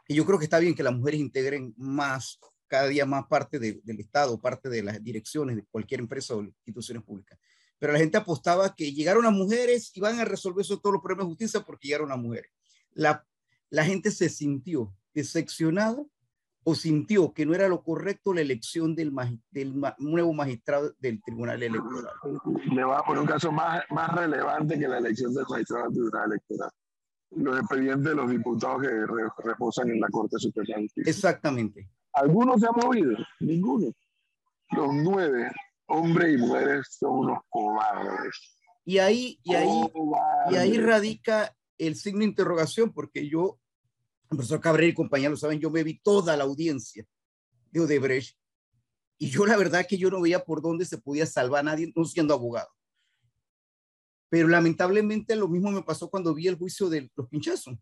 que, 0.05 0.13
yo 0.13 0.25
creo 0.25 0.39
que 0.39 0.45
está 0.45 0.59
bien 0.59 0.75
que 0.75 0.83
las 0.83 0.95
mujeres 0.95 1.19
integren 1.19 1.73
más 1.77 2.39
cada 2.67 2.87
día 2.87 3.05
más 3.05 3.27
parte 3.27 3.59
del 3.59 3.99
Estado, 3.99 4.41
parte 4.41 4.67
de 4.67 4.81
las 4.81 5.03
direcciones 5.03 5.55
de 5.55 5.65
cualquier 5.69 5.99
empresa 5.99 6.35
o 6.35 6.41
instituciones 6.41 7.03
públicas. 7.03 7.37
Pero 7.77 7.93
la 7.93 7.99
gente 7.99 8.17
apostaba 8.17 8.73
que 8.75 8.91
llegaron 8.93 9.25
las 9.25 9.33
mujeres 9.33 9.91
y 9.93 9.99
van 9.99 10.19
a 10.19 10.25
resolver 10.25 10.63
eso, 10.63 10.79
todos 10.79 10.93
los 10.93 11.01
problemas 11.03 11.25
de 11.25 11.29
justicia 11.29 11.59
porque 11.61 11.87
llegaron 11.87 12.09
las 12.09 12.17
mujeres. 12.17 12.49
La, 12.93 13.23
la 13.69 13.85
gente 13.85 14.09
se 14.09 14.27
sintió 14.27 14.91
decepcionada 15.13 16.03
o 16.63 16.75
sintió 16.75 17.33
que 17.33 17.45
no 17.45 17.53
era 17.53 17.67
lo 17.67 17.83
correcto 17.83 18.33
la 18.33 18.41
elección 18.41 18.95
del, 18.95 19.13
del 19.51 19.79
nuevo 19.99 20.33
magistrado 20.33 20.95
del 20.97 21.21
Tribunal 21.21 21.61
Electoral. 21.61 22.13
Le 22.73 22.83
voy 22.83 22.95
a 22.97 23.03
poner 23.03 23.21
un 23.21 23.27
caso 23.27 23.51
más, 23.51 23.83
más 23.89 24.09
relevante 24.15 24.79
que 24.79 24.87
la 24.87 24.97
elección 24.97 25.33
del 25.33 25.45
magistrado 25.47 25.85
del 25.85 25.93
Tribunal 25.93 26.31
Electoral. 26.31 26.71
Los 27.35 27.59
expedientes 27.59 28.03
de 28.03 28.15
los 28.15 28.29
diputados 28.29 28.81
que 28.81 28.89
reposan 29.43 29.89
en 29.89 29.99
la 29.99 30.07
Corte 30.09 30.37
Suprema 30.37 30.75
de 30.75 30.83
Justicia. 30.83 31.09
Exactamente. 31.09 31.89
¿Alguno 32.13 32.57
se 32.57 32.67
ha 32.67 32.71
movido? 32.71 33.17
Ninguno. 33.39 33.91
Los 34.71 34.93
nueve, 34.93 35.51
hombres 35.87 36.35
y 36.35 36.37
mujeres, 36.37 36.87
son 36.99 37.19
unos 37.19 37.39
cobardes. 37.49 38.57
Y 38.85 38.97
ahí, 38.97 39.39
y 39.43 39.53
ahí, 39.55 39.81
y 40.51 40.55
ahí 40.55 40.77
radica 40.77 41.55
el 41.77 41.95
signo 41.95 42.19
de 42.19 42.25
interrogación, 42.25 42.91
porque 42.91 43.27
yo, 43.27 43.59
el 44.29 44.37
profesor 44.37 44.59
Cabrera 44.59 44.89
y 44.89 44.93
compañeros 44.93 45.31
lo 45.31 45.37
saben, 45.37 45.59
yo 45.59 45.69
me 45.69 45.83
vi 45.83 45.99
toda 45.99 46.35
la 46.37 46.43
audiencia 46.43 47.05
de 47.71 47.79
Odebrecht, 47.79 48.37
y 49.17 49.29
yo 49.29 49.45
la 49.45 49.55
verdad 49.55 49.85
que 49.87 49.97
yo 49.97 50.09
no 50.09 50.21
veía 50.21 50.43
por 50.43 50.61
dónde 50.61 50.85
se 50.85 50.97
podía 50.97 51.25
salvar 51.25 51.61
a 51.61 51.63
nadie 51.63 51.93
no 51.95 52.03
siendo 52.03 52.33
abogado. 52.33 52.69
Pero 54.33 54.47
lamentablemente 54.47 55.35
lo 55.35 55.47
mismo 55.47 55.69
me 55.69 55.83
pasó 55.83 56.09
cuando 56.09 56.33
vi 56.33 56.47
el 56.47 56.55
juicio 56.55 56.89
de 56.89 57.07
los 57.15 57.29
pinchazos 57.29 57.77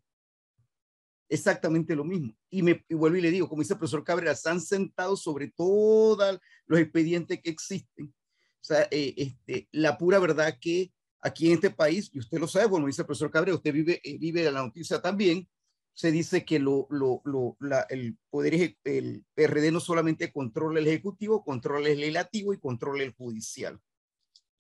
exactamente 1.29 1.95
lo 1.95 2.03
mismo. 2.03 2.35
Y 2.49 2.61
me 2.61 2.83
vuelvo 2.89 3.15
y 3.15 3.21
le 3.21 3.31
digo, 3.31 3.47
como 3.47 3.61
dice 3.61 3.71
el 3.71 3.79
profesor 3.79 4.03
Cabrera, 4.03 4.33
están 4.33 4.59
sentados 4.59 5.21
sobre 5.21 5.47
todos 5.47 6.41
los 6.65 6.79
expedientes 6.81 7.41
que 7.41 7.51
existen. 7.51 8.07
O 8.07 8.63
sea, 8.65 8.85
eh, 8.91 9.13
este, 9.15 9.69
la 9.71 9.97
pura 9.97 10.19
verdad 10.19 10.57
que 10.59 10.91
aquí 11.21 11.47
en 11.47 11.53
este 11.53 11.69
país, 11.69 12.09
y 12.11 12.19
usted 12.19 12.37
lo 12.37 12.49
sabe, 12.49 12.65
bueno, 12.65 12.87
dice 12.87 13.03
el 13.03 13.05
profesor 13.05 13.31
Cabrera, 13.31 13.55
usted 13.55 13.71
vive, 13.71 14.01
eh, 14.03 14.17
vive 14.17 14.51
la 14.51 14.61
noticia 14.61 15.01
también, 15.01 15.47
se 15.93 16.11
dice 16.11 16.43
que 16.43 16.59
lo, 16.59 16.85
lo, 16.89 17.21
lo, 17.23 17.55
el 17.87 18.17
poder, 18.29 18.75
el 18.83 19.23
PRD 19.35 19.71
no 19.71 19.79
solamente 19.79 20.33
controla 20.33 20.81
el 20.81 20.87
ejecutivo, 20.87 21.45
controla 21.45 21.87
el 21.87 22.01
legislativo 22.01 22.53
y 22.53 22.59
controla 22.59 23.03
el 23.03 23.13
judicial. 23.13 23.79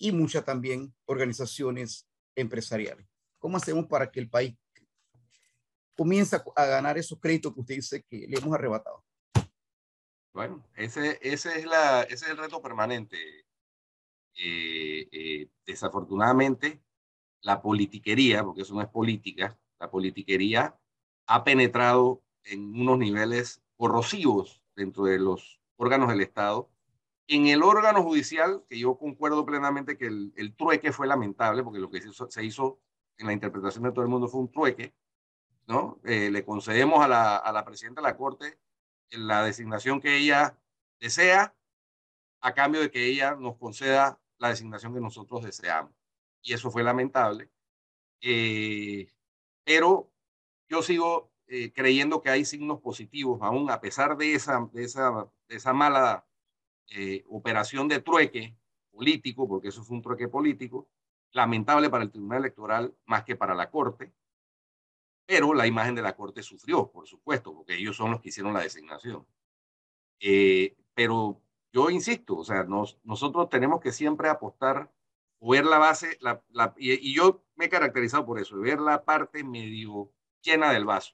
Y 0.01 0.11
muchas 0.11 0.43
también 0.43 0.93
organizaciones 1.05 2.07
empresariales. 2.35 3.07
¿Cómo 3.37 3.57
hacemos 3.57 3.85
para 3.85 4.09
que 4.09 4.19
el 4.19 4.29
país 4.29 4.55
comienza 6.01 6.43
a 6.55 6.65
ganar 6.65 6.97
esos 6.97 7.19
créditos 7.19 7.53
que 7.53 7.59
usted 7.59 7.75
dice 7.75 8.03
que 8.09 8.25
le 8.27 8.35
hemos 8.35 8.55
arrebatado. 8.55 9.05
Bueno, 10.33 10.65
ese, 10.73 11.19
ese, 11.21 11.59
es, 11.59 11.65
la, 11.67 12.01
ese 12.01 12.25
es 12.25 12.31
el 12.31 12.37
reto 12.37 12.59
permanente. 12.59 13.17
Eh, 14.33 15.07
eh, 15.11 15.47
desafortunadamente, 15.63 16.81
la 17.41 17.61
politiquería, 17.61 18.43
porque 18.43 18.63
eso 18.63 18.73
no 18.73 18.81
es 18.81 18.87
política, 18.87 19.55
la 19.79 19.91
politiquería 19.91 20.75
ha 21.27 21.43
penetrado 21.43 22.23
en 22.45 22.73
unos 22.81 22.97
niveles 22.97 23.61
corrosivos 23.77 24.63
dentro 24.75 25.03
de 25.03 25.19
los 25.19 25.61
órganos 25.75 26.09
del 26.09 26.21
Estado. 26.21 26.70
En 27.33 27.47
el 27.47 27.63
órgano 27.63 28.03
judicial, 28.03 28.65
que 28.67 28.77
yo 28.77 28.97
concuerdo 28.97 29.45
plenamente 29.45 29.97
que 29.97 30.07
el, 30.07 30.33
el 30.35 30.53
trueque 30.53 30.91
fue 30.91 31.07
lamentable, 31.07 31.63
porque 31.63 31.79
lo 31.79 31.89
que 31.89 32.01
se 32.01 32.09
hizo, 32.09 32.29
se 32.29 32.43
hizo 32.43 32.81
en 33.17 33.27
la 33.27 33.31
interpretación 33.31 33.85
de 33.85 33.93
todo 33.93 34.03
el 34.03 34.09
mundo 34.09 34.27
fue 34.27 34.41
un 34.41 34.51
trueque, 34.51 34.93
¿no? 35.65 36.01
Eh, 36.03 36.29
le 36.29 36.43
concedemos 36.43 37.01
a 37.01 37.07
la, 37.07 37.37
a 37.37 37.53
la 37.53 37.63
presidenta 37.63 38.01
de 38.01 38.07
la 38.09 38.17
Corte 38.17 38.59
la 39.11 39.43
designación 39.43 40.01
que 40.01 40.17
ella 40.17 40.57
desea 40.99 41.55
a 42.41 42.53
cambio 42.53 42.81
de 42.81 42.91
que 42.91 43.05
ella 43.05 43.35
nos 43.35 43.55
conceda 43.55 44.19
la 44.37 44.49
designación 44.49 44.93
que 44.93 44.99
nosotros 44.99 45.43
deseamos. 45.43 45.93
Y 46.41 46.51
eso 46.51 46.69
fue 46.69 46.83
lamentable. 46.83 47.49
Eh, 48.19 49.09
pero 49.63 50.11
yo 50.67 50.81
sigo 50.81 51.31
eh, 51.47 51.71
creyendo 51.71 52.21
que 52.21 52.29
hay 52.29 52.43
signos 52.43 52.81
positivos, 52.81 53.41
aún 53.41 53.69
a 53.69 53.79
pesar 53.79 54.17
de 54.17 54.33
esa, 54.33 54.67
de 54.73 54.83
esa, 54.83 55.31
de 55.47 55.55
esa 55.55 55.71
mala 55.71 56.25
operación 57.29 57.87
de 57.87 58.01
trueque 58.01 58.55
político, 58.91 59.47
porque 59.47 59.69
eso 59.69 59.83
fue 59.83 59.95
un 59.95 60.01
trueque 60.01 60.27
político, 60.27 60.89
lamentable 61.31 61.89
para 61.89 62.03
el 62.03 62.11
Tribunal 62.11 62.39
Electoral 62.39 62.93
más 63.05 63.23
que 63.23 63.35
para 63.35 63.55
la 63.55 63.69
Corte, 63.69 64.13
pero 65.25 65.53
la 65.53 65.67
imagen 65.67 65.95
de 65.95 66.01
la 66.01 66.15
Corte 66.15 66.43
sufrió, 66.43 66.91
por 66.91 67.07
supuesto, 67.07 67.53
porque 67.53 67.75
ellos 67.75 67.95
son 67.95 68.11
los 68.11 68.21
que 68.21 68.29
hicieron 68.29 68.53
la 68.53 68.61
designación. 68.61 69.25
Eh, 70.19 70.75
pero 70.93 71.41
yo 71.71 71.89
insisto, 71.89 72.37
o 72.37 72.43
sea, 72.43 72.63
nos, 72.63 72.99
nosotros 73.03 73.49
tenemos 73.49 73.79
que 73.79 73.91
siempre 73.91 74.29
apostar 74.29 74.91
o 75.39 75.51
ver 75.51 75.65
la 75.65 75.77
base, 75.77 76.17
la, 76.19 76.43
la, 76.49 76.73
y, 76.77 77.15
yo 77.15 77.43
me 77.55 77.65
he 77.65 77.69
caracterizado 77.69 78.25
por 78.25 78.39
eso, 78.39 78.59
ver 78.59 78.79
la 78.79 79.03
parte 79.03 79.43
medio 79.43 80.11
llena 80.41 80.71
del 80.71 80.85
vaso. 80.85 81.13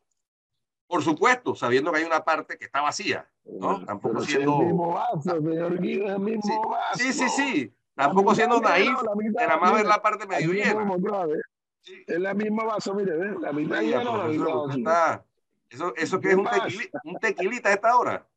Por 0.88 1.04
supuesto, 1.04 1.54
sabiendo 1.54 1.92
que 1.92 2.00
hay 2.00 2.06
una 2.06 2.24
parte 2.24 2.58
que 2.58 2.66
está 2.66 2.82
vacía, 2.82 3.30
¿no? 3.46 3.84
Tampoco 3.84 4.22
siendo... 4.22 4.62
El 4.62 4.68
mismo 4.68 4.94
vaso, 4.94 5.42
señor 5.42 5.82
Guido, 5.82 6.16
el 6.16 6.20
mismo 6.20 6.42
sí, 6.44 6.70
vaso. 6.70 7.00
Sí, 7.00 7.14
sí, 7.14 7.30
sí. 7.30 7.74
Tampoco 7.94 8.34
siendo 8.36 8.62
naif, 8.62 8.94
nada 9.34 9.58
más 9.58 9.74
ver 9.74 9.86
la 9.86 10.02
parte 10.02 10.26
medio 10.26 10.54
llena. 10.54 10.86
Es 12.06 12.20
la 12.20 12.34
misma 12.34 12.64
vaso, 12.64 12.94
mire, 12.94 13.18
¿ves? 13.18 13.40
la 13.42 13.52
misma 13.52 13.80
sí, 13.80 13.94
está, 14.78 15.26
Eso, 15.70 15.94
eso 15.96 16.20
que 16.20 16.30
es 16.30 16.36
un, 16.36 16.46
tequilita, 16.46 17.02
un 17.04 17.16
tequilita 17.18 17.70
a 17.70 17.74
esta 17.74 17.98
hora. 17.98 18.28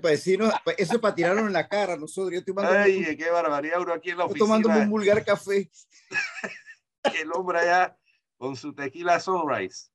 Pues, 0.00 0.26
eso 0.26 0.50
es 0.76 0.98
para 0.98 1.14
tirarlo 1.14 1.40
en 1.42 1.52
la 1.52 1.68
cara 1.68 1.96
nosotros. 1.96 2.32
Yo 2.32 2.38
estoy 2.38 2.54
Ay, 2.64 3.16
qué 3.16 3.30
barbaridad, 3.30 3.80
uno 3.80 3.92
aquí 3.92 4.10
en 4.10 4.18
la 4.18 4.24
oficina. 4.24 4.46
tomando 4.46 4.68
un 4.68 4.90
vulgar 4.90 5.24
café. 5.24 5.70
el 7.20 7.32
hombre 7.32 7.60
allá 7.60 7.96
con 8.38 8.56
su 8.56 8.74
tequila 8.74 9.20
sunrise. 9.20 9.90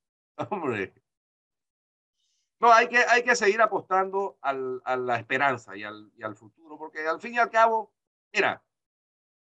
Hombre. 0.50 0.94
No, 2.60 2.72
hay 2.72 2.88
que, 2.88 2.98
hay 2.98 3.22
que 3.22 3.36
seguir 3.36 3.60
apostando 3.60 4.36
al, 4.40 4.82
a 4.84 4.96
la 4.96 5.16
esperanza 5.16 5.76
y 5.76 5.84
al, 5.84 6.10
y 6.16 6.24
al 6.24 6.34
futuro, 6.34 6.76
porque 6.76 7.06
al 7.06 7.20
fin 7.20 7.34
y 7.34 7.38
al 7.38 7.50
cabo, 7.50 7.92
mira, 8.32 8.62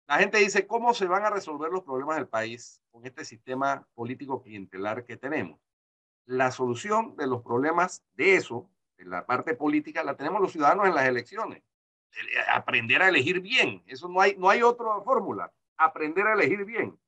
la 0.07 0.19
gente 0.19 0.39
dice, 0.39 0.67
¿cómo 0.67 0.95
se 0.95 1.07
van 1.07 1.25
a 1.25 1.31
resolver 1.31 1.73
los 1.73 1.83
problemas 1.83 2.17
del 2.17 2.29
país 2.29 2.81
con 2.93 3.05
este 3.07 3.25
sistema 3.25 3.87
político 3.95 4.43
clientelar 4.43 5.05
que 5.05 5.17
tenemos? 5.17 5.59
La 6.27 6.53
solución 6.53 7.17
de 7.17 7.27
los 7.27 7.43
problemas 7.43 8.05
de 8.15 8.37
eso, 8.37 8.71
de 8.99 9.07
la 9.07 9.27
parte 9.27 9.55
política, 9.55 10.05
la 10.05 10.17
tenemos 10.17 10.41
los 10.41 10.53
ciudadanos 10.53 10.87
en 10.87 10.95
las 10.95 11.07
elecciones. 11.07 11.63
Aprender 12.49 13.03
a 13.03 13.09
elegir 13.09 13.41
bien. 13.41 13.83
Eso 13.87 14.09
no 14.09 14.21
hay, 14.21 14.37
no 14.37 14.49
hay 14.49 14.63
otra 14.63 15.01
fórmula. 15.05 15.53
Aprender 15.77 16.27
a 16.27 16.35
elegir 16.35 16.65
bien. 16.65 16.99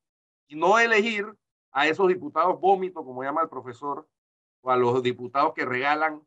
Y 0.47 0.55
no 0.55 0.77
elegir 0.77 1.33
a 1.71 1.87
esos 1.87 2.07
diputados 2.07 2.59
vómitos, 2.59 3.03
como 3.05 3.23
llama 3.23 3.41
el 3.41 3.49
profesor, 3.49 4.07
o 4.61 4.71
a 4.71 4.77
los 4.77 5.01
diputados 5.03 5.53
que 5.53 5.65
regalan 5.65 6.21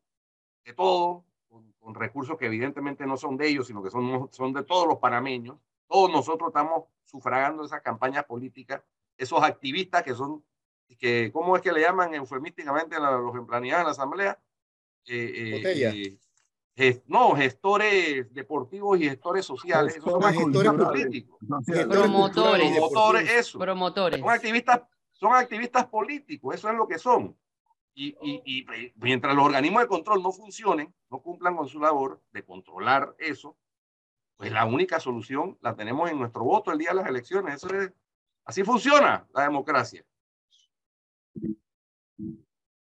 de 0.64 0.72
todo, 0.72 1.24
con, 1.48 1.72
con 1.72 1.94
recursos 1.94 2.38
que 2.38 2.46
evidentemente 2.46 3.06
no 3.06 3.16
son 3.16 3.36
de 3.36 3.48
ellos, 3.48 3.66
sino 3.66 3.82
que 3.82 3.90
son, 3.90 4.28
son 4.32 4.52
de 4.52 4.64
todos 4.64 4.86
los 4.86 4.98
panameños 4.98 5.58
todos 5.92 6.10
nosotros 6.10 6.48
estamos 6.48 6.84
sufragando 7.04 7.64
esas 7.64 7.82
campañas 7.82 8.24
políticas, 8.24 8.82
esos 9.18 9.42
activistas 9.42 10.02
que 10.02 10.14
son, 10.14 10.42
que, 10.98 11.30
¿cómo 11.32 11.54
es 11.54 11.62
que 11.62 11.70
le 11.70 11.82
llaman 11.82 12.14
eufemísticamente 12.14 12.96
a 12.96 13.00
los 13.00 13.34
empleados 13.36 13.80
en 13.80 13.84
la 13.84 13.90
asamblea? 13.90 14.38
Eh, 15.06 16.16
eh, 16.76 17.02
no, 17.06 17.36
gestores 17.36 18.32
deportivos 18.32 18.98
y 18.98 19.10
gestores 19.10 19.44
sociales, 19.44 19.96
esos 19.96 20.10
son 20.10 20.22
gestores 20.22 20.72
políticos. 20.72 21.38
Promotores. 21.66 22.70
Promotores, 22.70 23.30
eso. 23.30 23.58
Promotores. 23.58 24.20
Son 24.20 24.30
activistas, 24.30 24.80
son 25.12 25.34
activistas 25.34 25.86
políticos, 25.86 26.54
eso 26.54 26.70
es 26.70 26.74
lo 26.74 26.88
que 26.88 26.98
son. 26.98 27.36
Y, 27.94 28.64
mientras 28.96 29.34
los 29.34 29.44
organismos 29.44 29.82
de 29.82 29.88
control 29.88 30.22
no 30.22 30.32
funcionen, 30.32 30.94
no 31.10 31.20
cumplan 31.20 31.56
con 31.56 31.68
su 31.68 31.78
labor 31.78 32.22
de 32.32 32.44
controlar 32.44 33.14
eso, 33.18 33.56
pues 34.36 34.50
la 34.50 34.64
única 34.64 34.98
solución 34.98 35.58
la 35.60 35.76
tenemos 35.76 36.10
en 36.10 36.18
nuestro 36.18 36.42
voto 36.44 36.72
el 36.72 36.78
día 36.78 36.90
de 36.90 36.96
las 36.96 37.06
elecciones. 37.06 37.56
Eso 37.56 37.74
es, 37.74 37.92
así 38.44 38.64
funciona 38.64 39.26
la 39.34 39.42
democracia. 39.42 40.04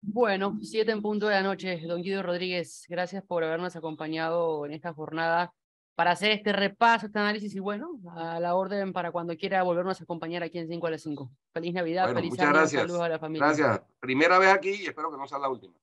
Bueno, 0.02 0.58
siete 0.62 0.92
en 0.92 1.02
punto 1.02 1.28
de 1.28 1.36
la 1.36 1.44
noche. 1.44 1.82
Don 1.86 2.02
Guido 2.02 2.24
Rodríguez, 2.24 2.86
gracias 2.88 3.24
por 3.24 3.44
habernos 3.44 3.76
acompañado 3.76 4.66
en 4.66 4.74
esta 4.74 4.94
jornada 4.94 5.54
para 5.98 6.12
hacer 6.12 6.30
este 6.30 6.54
repaso, 6.54 7.08
este 7.08 7.18
análisis 7.18 7.56
y 7.56 7.60
bueno, 7.60 8.00
a 8.16 8.40
la 8.40 8.54
orden 8.54 8.94
para 8.94 9.12
cuando 9.12 9.36
quiera 9.36 9.64
volvernos 9.64 10.00
a 10.00 10.04
acompañar 10.04 10.44
aquí 10.44 10.60
en 10.60 10.68
5 10.68 10.86
a 10.86 10.92
las 10.92 11.02
5. 11.02 11.32
Feliz 11.56 11.74
Navidad, 11.74 12.14
feliz 12.14 12.30
muchas 12.30 12.50
gracias. 12.50 12.82
saludos 12.84 13.02
a 13.02 13.10
la 13.10 13.18
familia. 13.18 13.48
Gracias. 13.48 13.82
Primera 14.00 14.38
vez 14.38 14.50
aquí 14.50 14.70
y 14.70 14.86
espero 14.86 15.10
que 15.10 15.18
no 15.18 15.28
sea 15.28 15.40
la 15.40 15.50
última. 15.50 15.74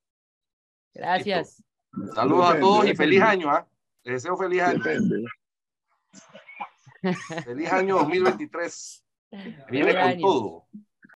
Gracias. 0.95 1.65
Saludos 2.15 2.49
a 2.49 2.61
todos 2.61 2.87
y 2.87 2.95
feliz 2.95 3.23
año. 3.23 3.51
¿ah? 3.51 3.67
Les 4.05 4.23
deseo 4.23 4.37
feliz 4.37 4.63
año. 4.63 4.85
feliz 7.45 7.73
año 7.73 7.97
2023. 7.97 9.05
Viene 9.69 10.01
con 10.01 10.21
todo. 10.21 10.69